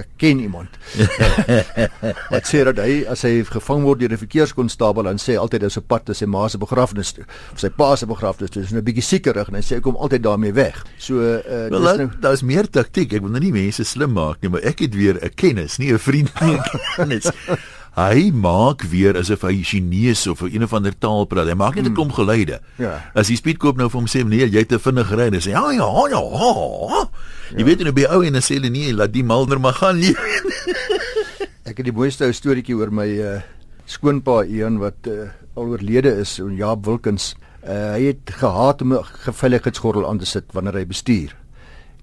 ek 0.00 0.08
ken 0.20 0.40
iemand. 0.40 0.76
Wat 2.32 2.48
sê 2.48 2.62
dat 2.64 2.80
hy 2.82 3.04
as 3.10 3.24
hy 3.26 3.42
gevang 3.44 3.84
word 3.84 4.00
deur 4.00 4.12
'n 4.12 4.20
verkeerskonstabel 4.20 5.08
dan 5.08 5.20
sê 5.20 5.36
altyd 5.36 5.66
dis 5.66 5.78
'n 5.78 5.86
pad 5.86 6.04
te 6.04 6.14
sy 6.14 6.26
ma 6.26 6.48
se 6.48 6.58
begrafnis 6.58 7.12
toe 7.12 7.24
of 7.52 7.58
sy 7.60 7.68
pa 7.68 7.96
se 7.96 8.06
begrafnis 8.06 8.50
toe. 8.50 8.62
Dis 8.62 8.72
'n 8.72 8.80
nou 8.80 8.84
bietjie 8.84 9.04
sekerig 9.04 9.48
en 9.48 9.54
hy 9.54 9.62
sê 9.62 9.76
hy 9.76 9.80
kom 9.80 9.96
altyd 9.96 10.22
daarmee 10.22 10.52
weg. 10.52 10.84
So 10.98 11.20
uh, 11.20 11.68
dis 11.68 11.78
well, 11.78 11.96
nou 11.96 12.10
daar's 12.20 12.42
meer 12.42 12.68
taktiek. 12.68 13.12
Ek 13.12 13.22
wil 13.22 13.30
nou 13.30 13.42
nie 13.42 13.52
mense 13.52 13.84
slim 13.84 14.12
maak 14.12 14.40
nie, 14.42 14.50
maar 14.50 14.64
ek 14.64 14.80
het 14.80 14.94
weer 14.94 15.18
'n 15.20 15.34
kennis, 15.34 15.78
nie 15.78 15.92
'n 15.92 15.98
vriend 15.98 16.32
nie. 16.40 16.58
kennis. 16.96 17.30
Hy 18.00 18.30
maak 18.32 18.84
weer 18.88 19.18
asof 19.18 19.42
hy 19.44 19.58
Chinese 19.66 20.30
of 20.30 20.40
een 20.40 20.62
of 20.64 20.72
ander 20.72 20.94
taal 20.96 21.26
praat. 21.28 21.50
Hy 21.50 21.56
maak 21.58 21.74
net 21.74 21.84
'n 21.84 21.86
hmm. 21.90 21.98
klomp 21.98 22.12
geluide. 22.16 22.60
Ja. 22.78 23.10
As 23.14 23.28
hy 23.28 23.36
speedkoop 23.36 23.76
nou 23.76 23.90
vir 23.90 24.00
hom 24.00 24.08
sê 24.08 24.24
nee, 24.24 24.46
jy 24.48 24.64
te 24.64 24.78
vinnig 24.78 25.10
ry. 25.12 25.28
Hy 25.28 25.40
sê 25.44 25.52
ja 25.52 25.68
ja 25.76 25.88
ja. 26.08 26.22
ja. 26.22 27.02
Jy 27.52 27.60
ja. 27.60 27.64
weet 27.66 27.84
nou 27.84 27.92
by 27.92 28.06
ou 28.08 28.22
en 28.24 28.32
dan 28.32 28.42
sê 28.42 28.56
hulle 28.56 28.70
nee, 28.70 28.94
laat 28.94 29.12
die 29.12 29.24
malner 29.24 29.60
maar 29.60 29.76
gaan 29.76 30.00
ek 31.70 31.78
het 31.78 31.86
die 31.86 31.94
mooiste 31.94 32.24
ou 32.26 32.32
storieetjie 32.34 32.74
oor 32.74 32.90
my 32.90 33.06
uh, 33.22 33.40
skoonpa 33.86 34.42
een 34.48 34.80
wat 34.82 35.06
uh, 35.06 35.28
al 35.54 35.70
oorlede 35.70 36.16
is, 36.22 36.38
en 36.42 36.56
Jaap 36.56 36.86
Wilkens. 36.86 37.34
Uh, 37.60 37.92
hy 37.94 38.08
het 38.10 38.32
gehaat 38.40 38.82
om 38.82 38.94
'n 38.94 39.04
veiligheidsgordel 39.42 40.08
aan 40.08 40.18
te 40.18 40.26
sit 40.26 40.50
wanneer 40.52 40.80
hy 40.80 40.86
bestuur. 40.86 41.36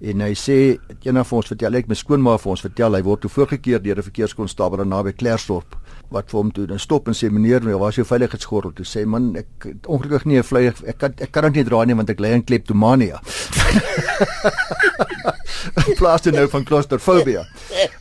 En 0.00 0.20
hy 0.20 0.34
sê 0.38 0.78
eendag 1.02 1.26
vir 1.26 1.36
ons 1.36 1.50
vertel 1.50 1.74
ek 1.74 1.88
my 1.88 1.94
skoonma 1.98 2.38
vir 2.38 2.50
ons 2.50 2.60
vertel 2.62 2.94
hy 2.94 3.02
word 3.02 3.20
toe 3.20 3.30
voorgekeer 3.30 3.82
deur 3.82 3.98
'n 3.98 4.08
verkeerskonstabel 4.08 4.84
naby 4.84 5.12
Klersdorp 5.12 5.76
wat 6.10 6.30
vir 6.30 6.40
hom 6.40 6.52
toe 6.52 6.66
dan 6.66 6.78
stop 6.78 7.08
en 7.08 7.16
sê 7.16 7.30
meneer, 7.30 7.64
waar 7.78 7.92
is 7.92 8.00
jou 8.00 8.06
veiligheidsgordel? 8.08 8.72
Toe 8.72 8.86
sê 8.86 9.04
man, 9.06 9.36
ek 9.36 9.68
ongelukkig 9.86 10.26
nie 10.26 10.38
'n 10.38 10.42
veilig 10.42 10.82
ek 10.86 10.98
kan 10.98 11.14
ek 11.18 11.32
kan 11.32 11.44
dit 11.44 11.54
nie 11.54 11.64
dra 11.64 11.84
nie 11.84 11.94
want 11.94 12.10
ek 12.10 12.20
ly 12.20 12.32
aan 12.32 12.44
kleptomania. 12.44 13.20
plaas 15.98 16.22
toe 16.22 16.32
nou 16.32 16.46
van 16.50 16.64
claustrofobia. 16.66 17.44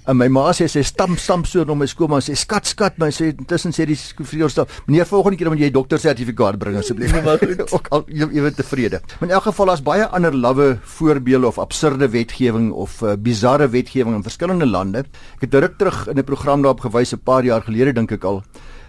En 0.07 0.17
my 0.17 0.27
ma 0.31 0.45
sê 0.55 0.67
sy 0.71 0.83
stamp 0.85 1.19
stamp 1.21 1.47
so 1.49 1.65
om 1.67 1.81
my 1.81 1.87
skoonma 1.89 2.19
sê 2.23 2.35
skat 2.37 2.69
skat 2.69 2.97
my 3.01 3.09
sê 3.13 3.31
intussen 3.33 3.73
sê 3.75 3.87
die 3.89 3.97
skoolvriendskap 3.99 4.71
meneer 4.87 5.07
volgende 5.09 5.39
keer 5.39 5.51
moet 5.51 5.63
jy 5.65 5.71
dokter 5.73 6.01
sertifikaat 6.01 6.59
bring 6.61 6.77
asseblief. 6.79 7.15
Nee, 7.15 7.67
ook 7.75 7.89
al 7.95 8.05
jy, 8.07 8.29
weet 8.31 8.59
tevrede. 8.59 9.01
Maar 9.19 9.29
in 9.29 9.35
elk 9.39 9.47
geval 9.49 9.71
daar's 9.71 9.85
baie 9.85 10.07
ander 10.19 10.35
lawwe 10.35 10.69
voorbeelde 10.97 11.49
of 11.49 11.59
absurde 11.61 12.09
wetgewing 12.13 12.69
of 12.71 13.01
uh, 13.01 13.15
bizarre 13.17 13.69
wetgewing 13.73 14.15
in 14.15 14.25
verskillende 14.25 14.69
lande. 14.69 15.05
Ek 15.37 15.47
het 15.47 15.59
ruk 15.65 15.77
terug 15.81 16.05
in 16.07 16.19
'n 16.19 16.27
program 16.27 16.61
daarop 16.61 16.85
gewys 16.85 17.13
'n 17.13 17.23
paar 17.23 17.43
jaar 17.43 17.61
gelede 17.61 17.93
dink 17.97 18.15
ek 18.17 18.25
al 18.29 18.41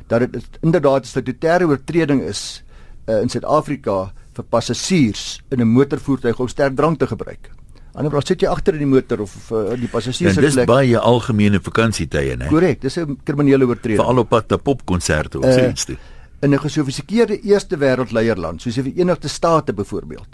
dat 0.08 0.24
dit 0.32 0.58
inderdaad 0.62 1.04
'n 1.04 1.12
statutêre 1.12 1.68
oortreding 1.68 2.22
is 2.22 2.62
uh, 3.08 3.20
in 3.22 3.28
Suid-Afrika 3.28 4.12
vir 4.36 4.44
passasiers 4.44 5.40
in 5.50 5.60
'n 5.60 5.68
motorvoertuig 5.68 6.40
om 6.40 6.48
sterk 6.48 6.76
drank 6.76 6.98
te 6.98 7.06
gebruik. 7.06 7.50
Ander 7.98 8.10
bras 8.10 8.26
sit 8.26 8.42
jy 8.42 8.48
agter 8.48 8.74
in 8.74 8.84
die 8.84 8.90
motor 8.90 9.20
of 9.24 9.32
uh, 9.50 9.74
die 9.74 9.88
passasiers 9.88 10.34
se 10.34 10.40
plek. 10.40 10.54
Dis 10.54 10.66
baie 10.66 10.98
algemene 10.98 11.60
vakansietye, 11.60 12.36
né? 12.36 12.48
Korrek, 12.48 12.80
dis 12.80 12.98
'n 12.98 13.18
kriminele 13.24 13.66
oortreding. 13.66 14.00
Veral 14.00 14.18
op 14.18 14.28
pad 14.28 14.50
na 14.50 14.56
popkonserte 14.56 15.38
of 15.38 15.44
uh, 15.44 15.52
so 15.52 15.68
iets 15.68 15.84
toe. 15.84 15.96
In 16.40 16.54
'n 16.54 16.58
gesofistikeerde 16.58 17.40
eerste 17.40 17.76
wêreldleierland, 17.76 18.62
soos 18.62 18.74
die 18.74 18.82
Verenigde 18.82 19.28
State 19.28 19.72
byvoorbeeld, 19.72 20.28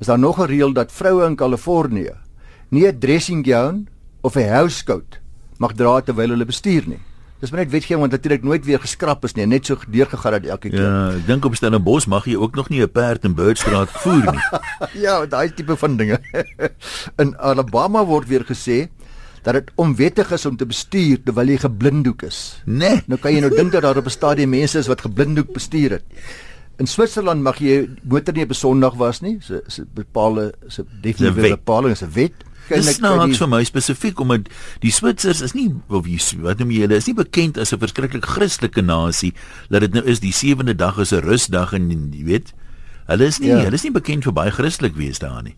is 0.00 0.06
daar 0.06 0.18
nog 0.18 0.38
'n 0.38 0.48
reël 0.48 0.72
dat 0.72 0.92
vroue 0.92 1.26
in 1.26 1.36
Kalifornië 1.36 2.14
nie 2.70 2.86
'n 2.86 2.98
dressing 2.98 3.44
gown 3.46 3.88
of 4.22 4.36
'n 4.36 4.48
house 4.48 4.84
coat 4.84 5.20
mag 5.58 5.74
dra 5.74 6.00
terwyl 6.00 6.28
hulle 6.28 6.44
bestuur 6.44 6.82
nie. 6.86 7.00
Dis 7.42 7.50
maar 7.50 7.64
net 7.64 7.72
wetgewing 7.72 8.04
want 8.04 8.12
natuurlik 8.14 8.44
nooit 8.46 8.62
weer 8.64 8.78
geskraap 8.78 9.24
is 9.26 9.32
nie, 9.34 9.48
net 9.50 9.66
so 9.66 9.74
deurgegaan 9.90 10.36
dat 10.36 10.44
elke 10.54 10.70
keer. 10.70 10.84
Ja, 10.84 10.98
ek 11.16 11.24
dink 11.26 11.46
op 11.48 11.56
Stellenbosch 11.58 12.06
mag 12.06 12.28
jy 12.30 12.36
ook 12.38 12.54
nog 12.54 12.68
nie 12.70 12.78
'n 12.84 12.90
perd 12.90 13.24
in 13.26 13.34
Birdstraat 13.34 13.90
voer 14.04 14.30
nie. 14.30 14.44
ja, 15.06 15.26
daai 15.26 15.50
tipe 15.50 15.76
van 15.76 15.96
dinge. 15.96 16.20
in 17.22 17.34
Alabama 17.38 18.04
word 18.06 18.28
weer 18.28 18.46
gesê 18.46 18.86
dat 19.42 19.54
dit 19.54 19.72
onwettig 19.74 20.30
is 20.30 20.46
om 20.46 20.56
te 20.56 20.66
bestuur 20.66 21.18
terwyl 21.24 21.50
jy 21.50 21.58
geblinddoek 21.58 22.22
is. 22.22 22.62
Nee. 22.64 23.02
Nou 23.10 23.18
kan 23.18 23.34
jy 23.34 23.40
nou 23.42 23.50
dink 23.50 23.72
dat 23.72 23.82
daar 23.82 23.98
op 23.98 24.06
'n 24.06 24.18
stadium 24.18 24.54
mense 24.54 24.78
is 24.78 24.86
wat 24.86 25.02
geblinddoek 25.02 25.52
bestuur 25.52 25.98
het. 25.98 26.04
In 26.78 26.86
Switserland 26.86 27.42
mag 27.42 27.58
jy 27.58 27.88
motor 28.02 28.34
nie 28.34 28.44
op 28.44 28.54
'n 28.54 28.54
Sondag 28.54 28.94
was 28.94 29.20
nie. 29.20 29.38
So 29.40 29.60
so 29.66 29.82
bepaalde 29.94 30.54
so 30.68 30.84
definitiewe 31.02 31.58
bepaling 31.58 31.90
is 31.92 32.02
'n 32.02 32.14
wet 32.14 32.38
waarskynlik 32.72 33.02
nou 33.04 33.26
niks 33.26 33.42
vir 33.42 33.50
my 33.52 33.62
spesifiek 33.64 34.20
omdat 34.20 34.48
die 34.84 34.92
Switsers 34.94 35.42
is 35.44 35.54
nie 35.54 35.68
of 35.88 36.08
jy 36.10 36.18
wat 36.42 36.58
noem 36.62 36.70
jy 36.74 36.86
hulle 36.86 37.00
is 37.00 37.06
nie 37.06 37.16
bekend 37.18 37.58
as 37.58 37.72
'n 37.72 37.78
verskriklik 37.78 38.26
Christelike 38.26 38.82
nasie 38.82 39.32
dat 39.70 39.80
dit 39.80 39.94
nou 39.94 40.04
is 40.04 40.20
die 40.20 40.32
sewende 40.32 40.74
dag 40.74 40.98
is 40.98 41.12
'n 41.12 41.22
rusdag 41.22 41.72
en 41.72 41.90
jy 42.12 42.24
weet 42.24 42.52
hulle 43.06 43.26
is 43.26 43.38
nie 43.40 43.48
ja. 43.48 43.64
hulle 43.64 43.74
is 43.74 43.84
nie 43.84 43.92
bekend 43.92 44.24
vir 44.24 44.32
baie 44.32 44.50
Christelik 44.50 44.96
wees 44.96 45.18
daar 45.18 45.42
nie 45.42 45.56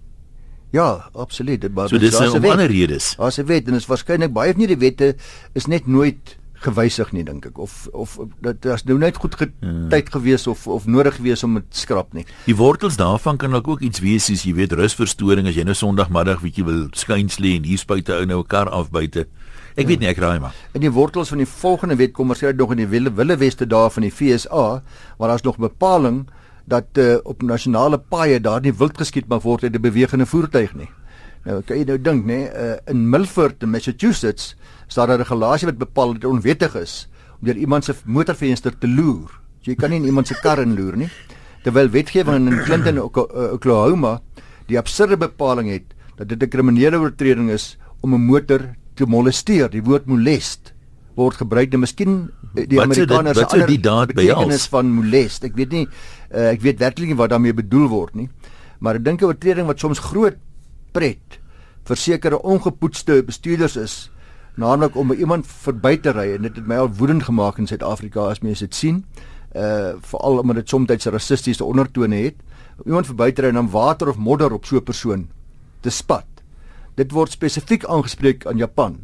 Ja, 0.75 1.07
absoluut. 1.15 1.61
Dit 1.61 1.75
maar 1.75 1.89
so 1.89 1.99
dis 1.99 2.19
'n 2.19 2.43
ander 2.43 2.67
rede. 2.67 2.99
As 3.19 3.37
jy 3.37 3.45
weet, 3.45 3.67
en 3.67 3.73
dit 3.73 3.81
is 3.81 3.87
waarskynlik 3.87 4.33
baie 4.33 4.53
van 4.53 4.67
die 4.67 4.77
wette 4.77 5.15
is 5.53 5.67
net 5.67 5.87
nooit 5.87 6.37
gewysig 6.65 7.13
nie 7.13 7.25
dink 7.27 7.47
ek 7.47 7.59
of 7.63 7.89
of 7.93 8.17
dit 8.45 8.67
is 8.75 8.85
nou 8.89 8.97
net 8.99 9.19
goed 9.21 9.37
hmm. 9.39 9.89
tyd 9.93 10.11
gewees 10.15 10.47
of 10.51 10.67
of 10.67 10.87
nodig 10.87 11.19
gewees 11.21 11.45
om 11.45 11.55
dit 11.61 11.65
skrap 11.71 12.15
nie. 12.17 12.27
Die 12.49 12.57
wortels 12.57 12.97
daarvan 12.97 13.39
kan 13.39 13.55
ook 13.55 13.81
iets 13.81 14.01
wees 14.05 14.29
soos 14.29 14.45
jy 14.45 14.55
weet 14.55 14.73
rusverstoring 14.73 15.49
as 15.49 15.59
jy 15.59 15.65
nou 15.65 15.75
Sondagmiddag 15.75 16.43
bietjie 16.45 16.65
wil 16.65 16.87
skuins 16.93 17.39
lê 17.39 17.57
en 17.59 17.69
hier 17.69 17.79
spuite 17.79 18.15
ou 18.15 18.25
nou 18.25 18.41
'n 18.41 18.49
kar 18.49 18.69
af 18.69 18.91
buite. 18.91 19.27
Ek 19.77 19.87
weet 19.87 20.01
nie 20.01 20.09
ek 20.09 20.19
raai 20.23 20.39
maar. 20.39 20.55
In 20.73 20.81
die 20.81 20.93
wortels 20.93 21.29
van 21.29 21.39
die 21.39 21.51
volgende 21.51 21.97
wet 21.97 22.13
kom 22.13 22.33
sê 22.35 22.55
nog 22.55 22.71
in 22.71 22.79
die 22.85 22.87
wille 22.87 23.11
wille 23.11 23.37
weste 23.37 23.67
daar 23.67 23.91
van 23.91 24.03
die 24.03 24.11
FSA 24.11 24.83
waar 25.19 25.29
daar's 25.29 25.43
nog 25.43 25.59
bepaling 25.59 26.29
dat 26.65 26.87
uh, 26.99 27.17
op 27.25 27.43
nasionale 27.43 27.99
paaie 27.99 28.41
daar 28.41 28.61
nie 28.61 28.73
wild 28.73 28.99
geskiet 28.99 29.29
mag 29.29 29.43
word 29.43 29.65
uit 29.65 29.75
'n 29.75 29.81
bewegende 29.81 30.27
voertuig 30.27 30.75
nie. 30.75 30.89
Nou 31.45 31.61
kan 31.63 31.77
jy 31.77 31.85
nou 31.85 31.99
dink 32.01 32.25
nê, 32.25 32.49
uh, 32.49 32.77
in 32.87 33.09
Milford 33.11 33.63
in 33.63 33.71
Massachusetts 33.71 34.55
is 34.89 34.95
daar 34.95 35.09
'n 35.09 35.23
regulasie 35.23 35.67
wat 35.67 35.79
bepaal 35.79 36.13
dat 36.13 36.21
dit 36.23 36.31
onwettig 36.31 36.75
is 36.75 37.09
om 37.41 37.47
deur 37.47 37.57
iemand 37.57 37.85
se 37.85 37.95
motorvenster 38.05 38.79
te 38.79 38.89
loer. 38.89 39.31
So 39.63 39.71
jy 39.71 39.77
kan 39.77 39.91
nie 39.91 39.99
in 39.99 40.05
iemand 40.05 40.27
se 40.27 40.35
kar 40.35 40.59
inloer 40.59 40.97
nie. 40.97 41.11
Terwyl 41.65 41.89
wetgewing 41.89 42.49
in 42.49 42.59
Clinton 42.65 42.97
eh, 42.97 43.53
Oklahoma 43.53 44.21
die 44.67 44.79
absurde 44.79 45.17
bepaling 45.17 45.71
het 45.71 45.95
dat 46.17 46.29
dit 46.29 46.43
'n 46.43 46.49
kriminele 46.49 46.99
oortreding 46.99 47.51
is 47.51 47.77
om 48.01 48.15
'n 48.15 48.27
motor 48.27 48.75
te 48.95 49.07
molesteer. 49.07 49.71
Die 49.71 49.83
woord 49.83 50.07
molest 50.07 50.75
word 51.15 51.37
gebruik 51.37 51.73
en 51.75 51.81
miskien 51.81 52.31
eh, 52.55 52.67
die 52.69 52.81
Amerikaners 52.81 53.39
wat 53.39 53.67
die 53.67 53.81
daad 53.81 54.15
betekenis 54.15 54.67
van 54.67 54.91
molest. 54.91 55.45
Ek 55.45 55.55
weet 55.55 55.73
nie 55.73 55.87
uh, 56.35 56.51
ek 56.51 56.61
weet 56.61 56.79
werklik 56.79 57.09
nie 57.09 57.19
wat 57.19 57.31
daarmee 57.31 57.55
bedoel 57.55 57.89
word 57.89 58.15
nie. 58.15 58.29
Maar 58.81 58.97
ek 58.97 59.05
dink 59.05 59.23
'n 59.23 59.31
oortreding 59.31 59.67
wat 59.67 59.81
soms 59.81 59.99
groot 59.99 60.37
pret 60.93 61.41
vir 61.85 61.97
sekere 61.97 62.39
ongepoetste 62.43 63.23
bestuurders 63.23 63.77
is 63.77 64.11
naamlik 64.61 64.97
om 64.97 65.11
by 65.11 65.17
iemand 65.19 65.47
verby 65.47 65.97
te 66.01 66.13
ry 66.15 66.35
en 66.35 66.47
dit 66.47 66.59
het 66.59 66.67
my 66.67 66.79
al 66.85 66.91
woedend 66.99 67.27
gemaak 67.27 67.59
in 67.59 67.67
Suid-Afrika 67.67 68.29
as 68.31 68.43
mense 68.45 68.67
dit 68.67 68.75
sien. 68.75 69.05
Uh 69.55 69.95
veral 70.03 70.43
omdat 70.43 70.63
dit 70.63 70.69
soms 70.69 71.07
rassistiese 71.07 71.65
ondertone 71.65 72.17
het. 72.17 72.37
Iemand 72.87 73.07
verby 73.07 73.31
te 73.33 73.43
ry 73.43 73.49
en 73.49 73.55
dan 73.63 73.71
water 73.71 74.09
of 74.09 74.17
modder 74.19 74.53
op 74.53 74.65
so 74.65 74.77
'n 74.77 74.83
persoon 74.83 75.29
te 75.81 75.91
spat. 75.91 76.27
Dit 76.95 77.13
word 77.13 77.31
spesifiek 77.31 77.85
aangespreek 77.85 78.47
aan 78.47 78.57
Japan 78.57 78.99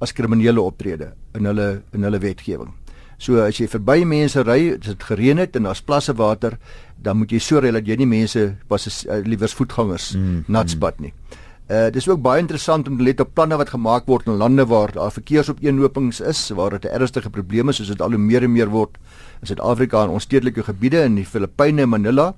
as 0.00 0.12
kriminele 0.12 0.60
optrede 0.60 1.12
in 1.34 1.44
hulle 1.44 1.82
in 1.92 2.02
hulle 2.02 2.18
wetgewing. 2.18 2.72
So 3.18 3.40
as 3.40 3.58
jy 3.58 3.68
verby 3.68 4.04
mense 4.04 4.42
ry 4.42 4.72
as 4.72 4.86
dit 4.86 5.02
gereën 5.02 5.38
het 5.38 5.56
en 5.56 5.62
daar's 5.62 5.82
plasse 5.82 6.12
water 6.12 6.58
dan 6.96 7.16
moet 7.16 7.30
jy 7.30 7.38
so 7.38 7.58
ry 7.58 7.70
dat 7.70 7.86
jy 7.86 7.96
nie 7.96 8.06
mense 8.06 8.56
pas 8.68 9.06
uh, 9.06 9.20
liewers 9.24 9.54
voetgangers 9.54 10.14
mm, 10.14 10.44
nat 10.48 10.70
spat 10.70 11.00
nie. 11.00 11.12
mm. 11.12 11.49
Uh 11.70 11.86
dis 11.94 12.08
ook 12.10 12.18
baie 12.18 12.40
interessant 12.42 12.88
om 12.90 12.96
te 12.98 13.04
let 13.06 13.20
op 13.22 13.28
planne 13.30 13.54
wat 13.54 13.68
gemaak 13.70 14.08
word 14.10 14.26
in 14.26 14.40
lande 14.40 14.64
waar 14.66 14.90
daar 14.90 15.12
verkeersopeenhopings 15.14 16.18
is, 16.20 16.40
waar 16.58 16.70
dit 16.74 16.84
'n 16.84 16.94
ernstige 16.98 17.30
probleem 17.30 17.68
is 17.68 17.76
soos 17.76 17.86
dit 17.86 18.02
al 18.02 18.10
hoe 18.10 18.18
meer 18.18 18.42
en 18.42 18.52
meer 18.52 18.68
word 18.68 18.98
in 19.40 19.46
Suid-Afrika 19.46 20.02
en 20.02 20.10
ons 20.10 20.22
stedelike 20.22 20.62
gebiede 20.62 21.04
in 21.04 21.14
die 21.14 21.24
Filippyne 21.24 21.82
en 21.82 21.88
Manila. 21.88 22.34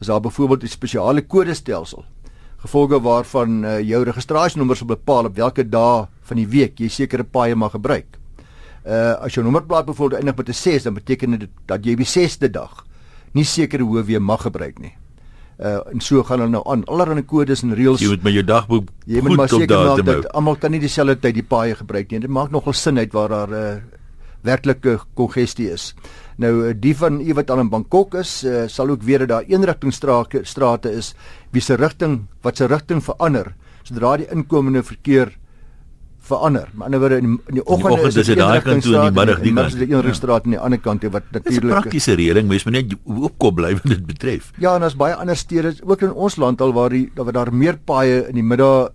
Is 0.00 0.06
daar 0.06 0.20
byvoorbeeld 0.20 0.62
'n 0.62 0.68
spesiale 0.68 1.22
kodestelsel 1.22 2.04
gevolge 2.58 3.00
waarvan 3.00 3.64
uh, 3.64 3.80
jou 3.80 4.04
registrasienommer 4.04 4.76
sal 4.76 4.86
bepaal 4.86 5.24
op 5.24 5.36
watter 5.36 5.70
dae 5.70 6.06
van 6.22 6.36
die 6.36 6.46
week 6.46 6.78
jy 6.78 6.88
sekere 6.88 7.24
paaie 7.24 7.54
mag 7.54 7.70
gebruik. 7.72 8.06
Uh 8.86 9.14
as 9.24 9.34
jou 9.34 9.44
nommerplaat 9.44 9.86
byvoorbeeld 9.86 10.20
eindig 10.20 10.36
met 10.36 10.48
'n 10.48 10.52
6, 10.52 10.82
dan 10.82 10.94
beteken 10.94 11.38
dit 11.38 11.50
dat 11.66 11.84
jy 11.84 11.96
die 11.96 12.06
6de 12.06 12.50
dag 12.50 12.84
nie 13.32 13.44
sekere 13.44 13.82
hoofweë 13.82 14.20
mag 14.20 14.42
gebruik 14.42 14.78
nie 14.78 14.94
uh, 15.58 15.80
en 15.92 16.00
so 16.04 16.22
gaan 16.22 16.42
hulle 16.42 16.54
nou 16.56 16.62
aan. 16.70 16.84
Allerlei 16.86 17.24
kodes 17.26 17.62
en 17.66 17.74
reëls. 17.76 18.02
Jy 18.02 18.14
moet 18.14 18.26
met 18.28 18.36
jou 18.38 18.44
dagboek 18.46 18.90
jy 19.06 19.22
moet 19.24 19.36
maar 19.36 19.52
seker 19.52 19.84
maak 19.90 20.04
dat 20.06 20.32
almal 20.32 20.58
kan 20.60 20.74
nie 20.74 20.82
dieselfde 20.82 21.18
tyd 21.22 21.38
die 21.40 21.46
paaie 21.46 21.76
gebruik 21.78 22.10
nie. 22.10 22.22
Dit 22.26 22.34
maak 22.34 22.52
nogal 22.54 22.76
sin 22.76 22.98
uit 22.98 23.12
waar 23.12 23.28
daar 23.28 23.48
'n 23.48 23.54
uh, 23.54 23.98
werklike 24.42 24.98
kongestie 25.14 25.70
is. 25.70 25.94
Nou 26.36 26.68
uh, 26.68 26.74
die 26.74 26.94
van 26.96 27.20
u 27.20 27.34
wat 27.34 27.50
aan 27.50 27.58
in 27.66 27.68
Bangkok 27.68 28.14
is 28.14 28.44
uh, 28.44 28.66
sal 28.66 28.88
ook 28.88 29.02
weet 29.02 29.18
dat 29.18 29.28
daar 29.28 29.44
eenrigtingstrate 29.48 30.44
strate 30.44 30.90
is 30.90 31.14
wie 31.50 31.62
se 31.62 31.74
rigting 31.74 32.26
wat 32.42 32.56
se 32.56 32.66
rigting 32.66 33.02
verander 33.04 33.54
sodra 33.82 34.16
die 34.16 34.28
inkomende 34.30 34.82
verkeer 34.82 35.32
verander. 36.28 36.68
Maar 36.74 36.88
ander 36.88 37.00
woorde 37.02 37.18
in, 37.22 37.40
in 37.50 37.58
die 37.58 37.64
oggend 37.64 38.16
is 38.16 38.28
dit 38.28 38.38
daai 38.38 38.60
kant 38.64 38.84
toe 38.84 38.94
en 38.96 39.08
die 39.08 39.16
middag 39.16 39.40
die 39.44 39.54
kant. 39.54 39.78
Die 39.78 39.94
een 39.94 40.18
straat 40.18 40.44
aan 40.46 40.56
die 40.56 40.60
ander 40.68 40.80
kant 40.84 41.06
wat 41.14 41.32
natuurlik 41.32 41.72
'n 41.72 41.80
praktiese 41.80 42.14
reëling, 42.20 42.48
mens 42.48 42.64
moet 42.64 42.76
net 42.78 42.94
opkop 43.04 43.58
bly 43.60 43.72
wat 43.78 43.88
dit 43.94 44.06
betref. 44.06 44.52
Ja, 44.58 44.74
en 44.74 44.86
daar's 44.86 44.96
baie 44.96 45.14
ander 45.14 45.36
stede 45.36 45.74
ook 45.82 46.02
in 46.02 46.12
ons 46.12 46.36
land 46.36 46.60
al 46.60 46.72
waar 46.72 46.90
die 46.90 47.10
waar 47.14 47.32
daar 47.32 47.52
meer 47.54 47.78
paaie 47.78 48.28
in 48.28 48.34
die 48.34 48.46
middag 48.46 48.92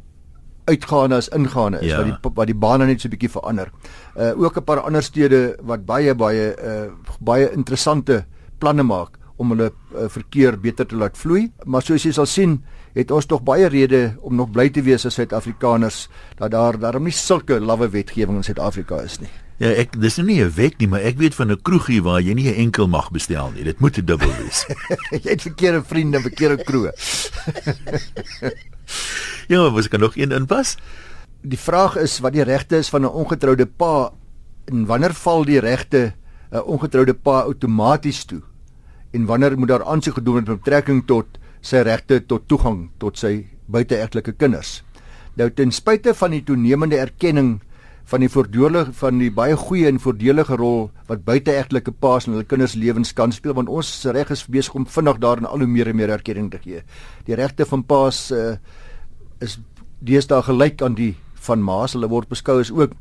uitgaande 0.65 1.15
as 1.15 1.27
ingaande 1.35 1.81
is 1.81 1.91
ja. 1.91 1.97
wat 1.97 2.05
die 2.05 2.31
wat 2.35 2.47
die 2.47 2.55
bane 2.55 2.85
net 2.85 3.01
so 3.01 3.07
'n 3.07 3.11
bietjie 3.11 3.29
verander. 3.29 3.71
Uh 4.15 4.31
ook 4.39 4.57
'n 4.57 4.63
paar 4.63 4.79
ander 4.79 5.03
stede 5.03 5.55
wat 5.61 5.85
baie 5.85 6.15
baie 6.15 6.55
uh 6.55 6.91
baie 7.19 7.51
interessante 7.51 8.25
planne 8.59 8.83
maak 8.83 9.19
om 9.35 9.49
hulle 9.49 9.71
uh, 9.71 10.07
verkeer 10.07 10.59
beter 10.59 10.85
te 10.85 10.95
laat 10.95 11.17
vloei. 11.17 11.51
Maar 11.65 11.81
soos 11.81 12.05
jy 12.05 12.13
sal 12.15 12.29
sien, 12.29 12.61
het 12.93 13.11
ons 13.11 13.25
tog 13.25 13.41
baie 13.45 13.67
redes 13.67 14.13
om 14.21 14.35
nog 14.37 14.51
bly 14.53 14.69
te 14.69 14.81
wees 14.85 15.05
as 15.05 15.17
Suid-Afrikaners 15.17 16.07
dat 16.37 16.51
daar 16.51 16.77
daarom 16.79 17.03
nie 17.03 17.15
sulke 17.15 17.59
lawwe 17.59 17.89
wetgewing 17.89 18.37
in 18.37 18.43
Suid-Afrika 18.45 19.01
is 19.01 19.19
nie. 19.19 19.31
Ja, 19.61 19.69
ek 19.79 19.93
dis 20.01 20.17
nou 20.17 20.25
nie 20.27 20.41
'n 20.41 20.51
wet 20.51 20.79
nie, 20.79 20.87
maar 20.87 21.01
ek 21.01 21.17
weet 21.17 21.35
van 21.35 21.51
'n 21.51 21.61
kroegie 21.61 22.01
waar 22.01 22.21
jy 22.21 22.33
nie 22.33 22.49
'n 22.49 22.59
enkel 22.67 22.87
mag 22.87 23.11
bestel 23.11 23.51
nie. 23.51 23.63
Dit 23.63 23.79
moet 23.79 23.97
'n 23.97 24.05
dubbel 24.05 24.33
wees. 24.41 24.65
jy 25.23 25.29
het 25.29 25.41
verkeerde 25.41 25.83
vriende, 25.83 26.21
verkeerde 26.21 26.63
kroeg. 26.63 26.91
ja, 29.51 29.61
maar 29.61 29.71
was 29.71 29.85
ek 29.85 29.97
nog 29.97 30.17
een 30.17 30.31
inpas? 30.31 30.77
Die 31.41 31.59
vraag 31.59 31.95
is 31.97 32.19
wat 32.19 32.33
die 32.33 32.43
regte 32.43 32.77
is 32.77 32.89
van 32.89 33.01
'n 33.01 33.13
ongetroude 33.13 33.65
pa 33.65 34.11
en 34.65 34.85
wanneer 34.85 35.13
val 35.13 35.45
die 35.45 35.59
regte 35.59 36.13
'n 36.51 36.65
ongetroude 36.65 37.13
pa 37.13 37.41
outomaties 37.41 38.25
toe? 38.25 38.41
En 39.11 39.25
wanneer 39.25 39.57
moet 39.57 39.67
daar 39.67 39.85
aansoek 39.85 40.13
gedoen 40.13 40.33
word 40.33 40.47
met 40.47 40.63
betrekking 40.63 41.05
tot 41.05 41.25
sy 41.63 41.83
regte 41.87 42.19
tot 42.27 42.47
toegang 42.51 42.89
tot 42.99 43.19
sy 43.19 43.45
buiteegtelike 43.71 44.35
kinders. 44.37 44.81
Nou 45.39 45.49
ten 45.49 45.71
spyte 45.73 46.13
van 46.13 46.35
die 46.35 46.43
toenemende 46.45 46.99
erkenning 47.01 47.61
van 48.11 48.19
die 48.19 48.29
voordele 48.29 48.83
van 48.99 49.19
die 49.21 49.31
baie 49.31 49.55
goeie 49.57 49.87
en 49.87 49.99
voordelige 50.03 50.57
rol 50.59 50.89
wat 51.07 51.23
buiteegtelike 51.25 51.93
paas 52.03 52.27
in 52.27 52.35
hulle 52.35 52.47
kinders 52.47 52.75
lewens 52.75 53.13
kan 53.15 53.31
speel 53.31 53.55
want 53.55 53.71
ons 53.71 53.89
reg 54.11 54.31
is 54.35 54.43
besig 54.51 54.75
om 54.75 54.85
vinnig 54.85 55.21
daarin 55.23 55.47
al 55.47 55.63
hoe 55.63 55.69
meer 55.69 55.89
en 55.89 55.95
meer 55.95 56.11
erkenning 56.11 56.49
te 56.51 56.59
gee. 56.63 56.83
Die 57.25 57.37
regte 57.39 57.65
van 57.65 57.85
paas 57.87 58.25
uh, 58.31 58.57
is 59.39 59.57
deesdae 60.03 60.43
gelyk 60.43 60.83
aan 60.83 60.97
die 60.99 61.13
van 61.47 61.63
maas. 61.63 61.95
Hulle 61.95 62.11
word 62.11 62.29
beskou 62.31 62.59
as 62.59 62.71
ook 62.71 62.93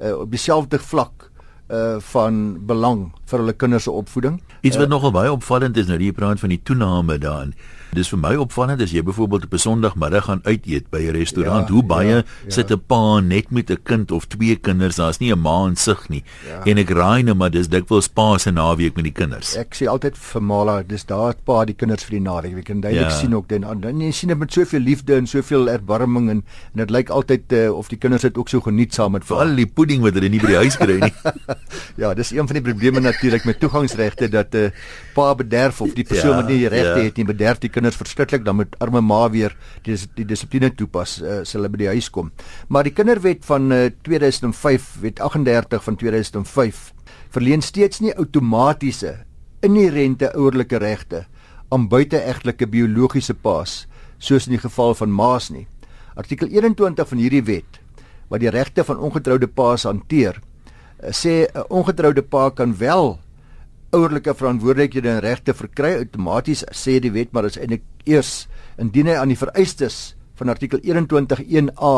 uh, 0.00 0.16
op 0.24 0.32
dieselfde 0.32 0.80
vlak 0.80 1.28
uh 1.72 2.00
van 2.12 2.58
belang 2.68 3.12
vir 3.30 3.40
hulle 3.40 3.54
kinders 3.56 3.86
se 3.86 3.92
opvoeding. 3.92 4.40
Iets 4.60 4.76
wat 4.76 4.88
uh, 4.88 4.92
nogal 4.92 5.12
baie 5.14 5.30
opvallend 5.32 5.76
is 5.76 5.88
nou 5.88 5.96
die 6.00 6.12
praat 6.12 6.40
van 6.40 6.52
die 6.52 6.60
toename 6.60 7.16
daarin. 7.20 7.54
Dis 7.92 8.08
vir 8.08 8.22
my 8.22 8.30
opvallend 8.40 8.80
as 8.80 8.92
jy 8.94 9.02
byvoorbeeld 9.04 9.44
op 9.44 9.52
'n 9.52 9.58
Sondagmiddag 9.58 10.24
gaan 10.24 10.40
uit 10.44 10.64
eet 10.64 10.88
by 10.88 10.98
'n 10.98 11.12
restaurant, 11.12 11.68
ja, 11.68 11.74
hoe 11.74 11.82
baie 11.84 12.08
ja, 12.08 12.16
ja. 12.16 12.50
sit 12.50 12.70
'n 12.72 12.80
pa 12.86 13.20
net 13.20 13.50
met 13.50 13.70
'n 13.70 13.82
kind 13.82 14.10
of 14.12 14.24
twee 14.26 14.56
kinders, 14.56 14.96
daar's 14.96 15.18
nie 15.18 15.30
'n 15.30 15.38
ma 15.38 15.66
in 15.66 15.76
sig 15.76 16.08
nie. 16.08 16.24
Ja. 16.48 16.64
En 16.64 16.78
ek 16.78 16.88
raai 16.88 17.22
nou 17.22 17.34
maar 17.34 17.50
dis 17.50 17.68
dikwels 17.68 18.08
pa 18.08 18.38
se 18.38 18.50
naweek 18.50 18.96
met 18.96 19.04
die 19.04 19.12
kinders. 19.12 19.56
Ek 19.56 19.74
sê 19.74 19.86
altyd 19.86 20.16
vir 20.16 20.42
Mala, 20.42 20.82
dis 20.82 21.04
daar 21.04 21.34
pa 21.44 21.64
die 21.64 21.74
kinders 21.74 22.04
vir 22.04 22.10
die 22.10 22.20
naweek. 22.20 22.54
Jy 22.56 22.62
kan 22.62 22.80
duidelik 22.80 23.10
ja. 23.10 23.16
sien 23.16 23.34
ook 23.34 23.48
dan 23.48 23.80
dan 23.80 24.00
jy 24.00 24.10
sien 24.10 24.28
dit 24.28 24.38
met 24.38 24.52
soveel 24.52 24.80
liefde 24.80 25.14
en 25.14 25.26
soveel 25.26 25.68
erbarming 25.68 26.30
en 26.30 26.42
en 26.72 26.78
dit 26.86 26.90
lyk 26.90 27.10
altyd 27.10 27.52
uh, 27.52 27.72
of 27.76 27.88
die 27.88 27.98
kinders 27.98 28.22
dit 28.22 28.36
ook 28.38 28.48
so 28.48 28.60
geniet 28.60 28.94
saam 28.94 29.12
met 29.12 29.24
veral 29.24 29.54
die 29.54 29.66
pudding 29.66 30.02
wat 30.02 30.14
hulle 30.14 30.28
nie 30.28 30.40
by 30.40 30.46
die 30.46 30.56
huis 30.56 30.76
kry 30.76 30.98
nie. 30.98 31.12
ja, 32.02 32.14
dis 32.14 32.32
een 32.32 32.46
van 32.46 32.54
die 32.54 32.62
probleme 32.62 33.00
natuurlik 33.00 33.44
met 33.44 33.60
toegangsregte 33.60 34.28
dat 34.28 34.54
'n 34.54 34.56
uh, 34.56 34.64
eh, 34.64 34.72
pa 35.14 35.34
bederf 35.34 35.80
of 35.80 35.92
die 35.92 36.04
persoon 36.04 36.30
ja, 36.30 36.36
wat 36.36 36.48
nie 36.48 36.58
die 36.58 36.68
regte 36.68 36.98
ja. 36.98 37.04
het 37.04 37.16
nie 37.16 37.24
bederf 37.24 37.58
die 37.58 37.68
kinders 37.68 37.81
verskriklik 37.90 38.44
dan 38.44 38.56
moet 38.56 38.76
arme 38.78 39.00
ma 39.02 39.28
weer 39.30 39.56
die 39.82 39.96
die 40.14 40.24
dissipline 40.24 40.70
toepas 40.70 41.16
uh, 41.22 41.40
as 41.42 41.52
hulle 41.56 41.68
by 41.68 41.80
die 41.82 41.90
huis 41.90 42.10
kom. 42.10 42.30
Maar 42.68 42.84
die 42.84 42.94
kinderwet 42.94 43.44
van 43.44 43.72
uh, 43.72 43.86
eh, 43.86 43.92
2005, 44.06 45.00
wet 45.02 45.20
38 45.20 45.82
van 45.82 45.96
2005 45.96 46.92
verleen 47.32 47.62
steeds 47.62 48.00
nie 48.00 48.14
outomatiese 48.14 49.24
inherente 49.60 50.30
ouerlike 50.36 50.78
regte 50.78 51.24
aan 51.72 51.88
buiteegtelike 51.88 52.68
biologiese 52.68 53.34
paas 53.34 53.86
soos 54.18 54.46
in 54.46 54.54
die 54.54 54.62
geval 54.62 54.94
van 54.94 55.10
maas 55.10 55.50
nie. 55.50 55.66
Artikel 56.14 56.48
21 56.52 57.08
van 57.08 57.18
hierdie 57.18 57.42
wet 57.42 57.80
wat 58.28 58.40
die 58.40 58.52
regte 58.52 58.84
van 58.84 59.00
ongetroude 59.02 59.48
paas 59.48 59.82
hanteer, 59.84 60.38
uh, 61.02 61.10
sê 61.10 61.48
'n 61.50 61.66
ongetroude 61.68 62.22
pa 62.22 62.50
kan 62.50 62.76
wel 62.78 63.18
ouerlike 63.92 64.34
verantwoordelikhede 64.34 65.08
en 65.08 65.20
regte 65.24 65.54
verkry 65.54 65.94
outomaties 66.00 66.64
sê 66.72 66.98
die 67.00 67.12
wet 67.12 67.32
maar 67.32 67.48
dit 67.48 67.56
is 67.56 67.62
eintlik 67.62 67.84
eers 68.08 68.32
indien 68.80 69.10
hy 69.12 69.16
aan 69.20 69.32
die 69.32 69.38
vereistes 69.38 70.14
van 70.40 70.52
artikel 70.52 70.80
211A 70.80 71.96